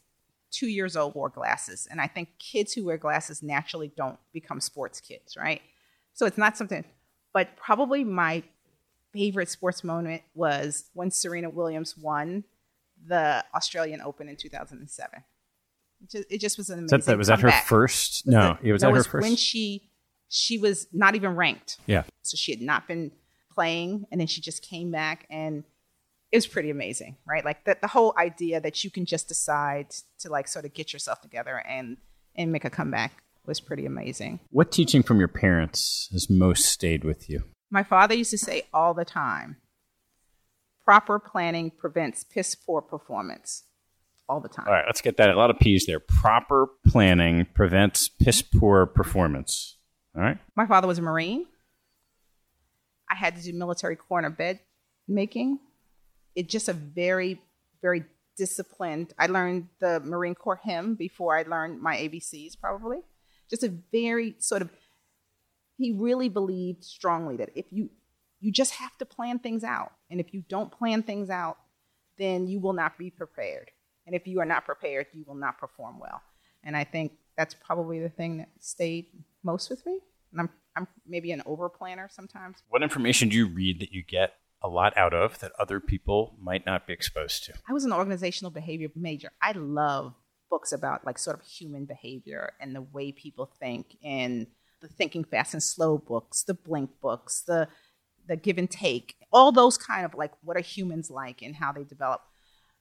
[0.49, 1.87] two years old, wore glasses.
[1.91, 5.61] And I think kids who wear glasses naturally don't become sports kids, right?
[6.13, 6.85] So it's not something,
[7.33, 8.43] but probably my
[9.13, 12.43] favorite sports moment was when Serena Williams won
[13.05, 15.23] the Australian Open in 2007.
[16.01, 18.25] It just, it just was an amazing that, that was that her first?
[18.27, 19.23] No, the- it was that that her was first.
[19.23, 19.89] when she
[20.29, 21.77] she was not even ranked.
[21.85, 22.03] yeah.
[22.23, 23.11] So she had not been
[23.53, 25.63] playing, and then she just came back, and
[26.31, 27.45] it was pretty amazing, right?
[27.45, 30.91] Like the the whole idea that you can just decide to like sort of get
[30.91, 31.97] yourself together and
[32.35, 34.39] and make a comeback was pretty amazing.
[34.49, 37.43] What teaching from your parents has most stayed with you?
[37.73, 39.57] My father used to say all the time,
[40.85, 43.63] proper planning prevents piss poor performance.
[44.29, 44.67] All the time.
[44.67, 45.31] All right, let's get that.
[45.31, 45.99] A lot of P's there.
[45.99, 49.77] Proper planning prevents piss poor performance.
[50.15, 50.37] All right.
[50.55, 51.47] My father was a Marine.
[53.09, 54.59] I had to do military corner bed
[55.07, 55.57] making.
[56.35, 57.41] It's just a very,
[57.81, 58.03] very
[58.37, 59.13] disciplined.
[59.17, 62.99] I learned the Marine Corps hymn before I learned my ABCs, probably.
[63.49, 64.69] Just a very sort of
[65.77, 67.89] he really believed strongly that if you
[68.43, 69.93] you just have to plan things out.
[70.09, 71.57] And if you don't plan things out,
[72.17, 73.71] then you will not be prepared.
[74.05, 76.21] And if you are not prepared, you will not perform well.
[76.61, 79.05] And I think that's probably the thing that stayed
[79.43, 79.99] most with me.
[80.33, 82.57] And I'm I'm maybe an over planner sometimes.
[82.67, 86.35] What information do you read that you get a lot out of that other people
[86.41, 87.53] might not be exposed to?
[87.69, 89.31] I was an organizational behavior major.
[89.41, 90.15] I love
[90.49, 94.47] books about like sort of human behavior and the way people think and
[94.83, 97.67] the thinking fast and slow books, the blink books, the
[98.27, 101.71] the give and take, all those kind of like what are humans like and how
[101.71, 102.21] they develop.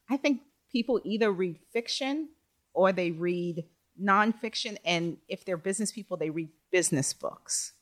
[0.08, 2.28] I think people either read fiction
[2.74, 3.64] or they read
[4.00, 7.72] nonfiction, and if they're business people, they read business books.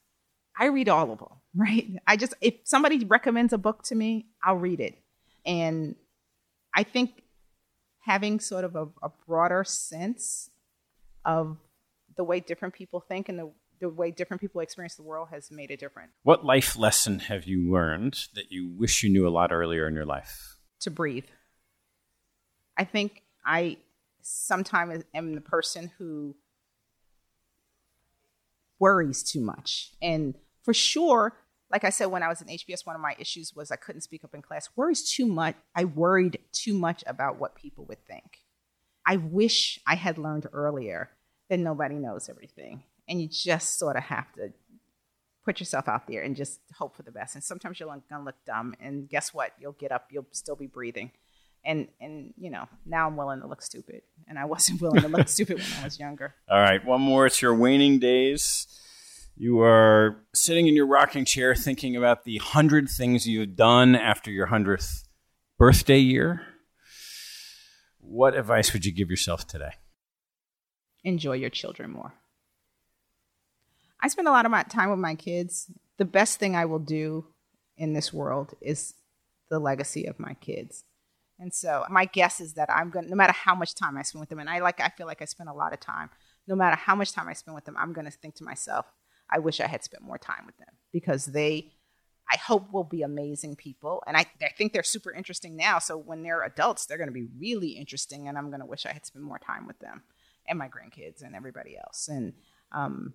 [0.58, 1.88] I read all of them, right?
[2.06, 4.98] I just, if somebody recommends a book to me, I'll read it.
[5.44, 5.96] And
[6.74, 7.22] I think
[8.00, 10.50] having sort of a, a broader sense
[11.24, 11.58] of
[12.16, 13.50] the way different people think and the,
[13.80, 16.10] the way different people experience the world has made it different.
[16.22, 19.94] What life lesson have you learned that you wish you knew a lot earlier in
[19.94, 20.56] your life?
[20.80, 21.24] To breathe.
[22.76, 23.78] I think I
[24.22, 26.36] sometimes am the person who
[28.78, 29.92] worries too much.
[30.00, 31.34] And for sure,
[31.70, 34.00] like I said, when I was in HBS, one of my issues was I couldn't
[34.02, 34.68] speak up in class.
[34.76, 35.54] Worries too much.
[35.74, 38.38] I worried too much about what people would think.
[39.06, 41.10] I wish I had learned earlier
[41.48, 42.82] that nobody knows everything.
[43.10, 44.54] And you just sort of have to
[45.44, 47.34] put yourself out there and just hope for the best.
[47.34, 48.74] And sometimes you're gonna look dumb.
[48.80, 49.52] And guess what?
[49.60, 51.10] You'll get up, you'll still be breathing
[51.64, 55.08] and and you know now i'm willing to look stupid and i wasn't willing to
[55.08, 58.66] look stupid when i was younger all right one more it's your waning days
[59.36, 64.30] you are sitting in your rocking chair thinking about the hundred things you've done after
[64.30, 65.04] your hundredth
[65.58, 66.42] birthday year
[67.98, 69.72] what advice would you give yourself today
[71.04, 72.14] enjoy your children more
[74.02, 76.78] i spend a lot of my time with my kids the best thing i will
[76.78, 77.26] do
[77.76, 78.94] in this world is
[79.50, 80.84] the legacy of my kids
[81.40, 84.02] and so my guess is that I'm going to, no matter how much time I
[84.02, 86.10] spend with them, and I like, I feel like I spend a lot of time,
[86.46, 88.84] no matter how much time I spend with them, I'm going to think to myself,
[89.30, 91.72] I wish I had spent more time with them because they,
[92.30, 94.02] I hope will be amazing people.
[94.06, 95.78] And I, I think they're super interesting now.
[95.78, 98.28] So when they're adults, they're going to be really interesting.
[98.28, 100.02] And I'm going to wish I had spent more time with them
[100.46, 102.08] and my grandkids and everybody else.
[102.08, 102.34] And,
[102.70, 103.14] um,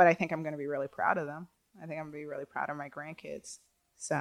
[0.00, 1.46] but I think I'm going to be really proud of them.
[1.76, 3.58] I think I'm going to be really proud of my grandkids.
[3.98, 4.14] So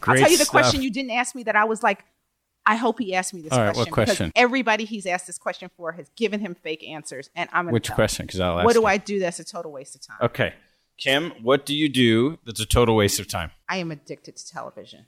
[0.00, 0.52] Great I'll tell you the stuff.
[0.52, 2.02] question you didn't ask me that I was like,
[2.64, 3.90] I hope he asked me this All right, question.
[3.90, 4.32] What question?
[4.34, 7.92] Everybody he's asked this question for has given him fake answers, and I'm going which
[7.92, 8.24] question?
[8.24, 8.64] Because I'll ask.
[8.64, 8.86] What do you.
[8.86, 10.16] I do that's a total waste of time?
[10.22, 10.54] Okay,
[10.96, 13.50] Kim, what do you do that's a total waste of time?
[13.68, 15.04] I am addicted to television.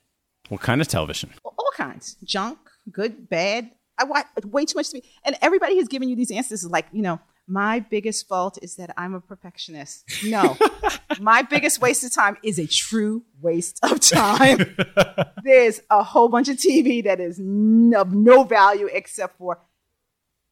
[0.51, 1.31] What kind of television?
[1.45, 2.59] All kinds, junk,
[2.93, 3.71] good, bad.
[3.97, 6.69] I watch way too much TV, and everybody has given you these answers.
[6.69, 10.05] Like you know, my biggest fault is that I'm a perfectionist.
[10.25, 10.57] No,
[11.21, 14.77] my biggest waste of time is a true waste of time.
[15.45, 19.61] There's a whole bunch of TV that is no, of no value except for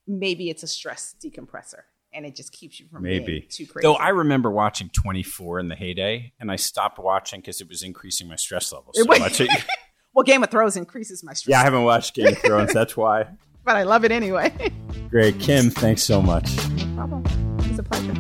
[0.06, 1.82] maybe it's a stress decompressor
[2.14, 3.82] and it just keeps you from maybe being too crazy.
[3.82, 7.82] Though I remember watching 24 in the heyday, and I stopped watching because it was
[7.82, 9.42] increasing my stress levels so much.
[10.14, 11.52] well, Game of Thrones increases my stress.
[11.52, 12.72] Yeah, I haven't watched Game of Thrones.
[12.72, 13.26] That's why.
[13.64, 14.52] but I love it anyway.
[15.10, 15.70] Great, Kim.
[15.70, 16.48] Thanks so much.
[16.94, 17.24] Problem.
[17.60, 18.14] It's a pleasure.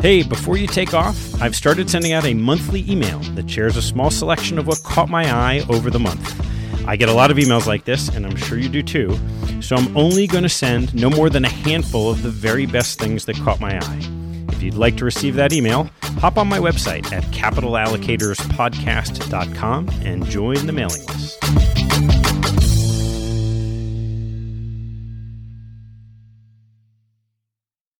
[0.00, 3.82] Hey, before you take off, I've started sending out a monthly email that shares a
[3.82, 6.40] small selection of what caught my eye over the month.
[6.88, 9.18] I get a lot of emails like this, and I'm sure you do too,
[9.60, 12.98] so I'm only going to send no more than a handful of the very best
[12.98, 14.00] things that caught my eye.
[14.48, 20.66] If you'd like to receive that email, hop on my website at capitalallocatorspodcast.com and join
[20.66, 22.29] the mailing list.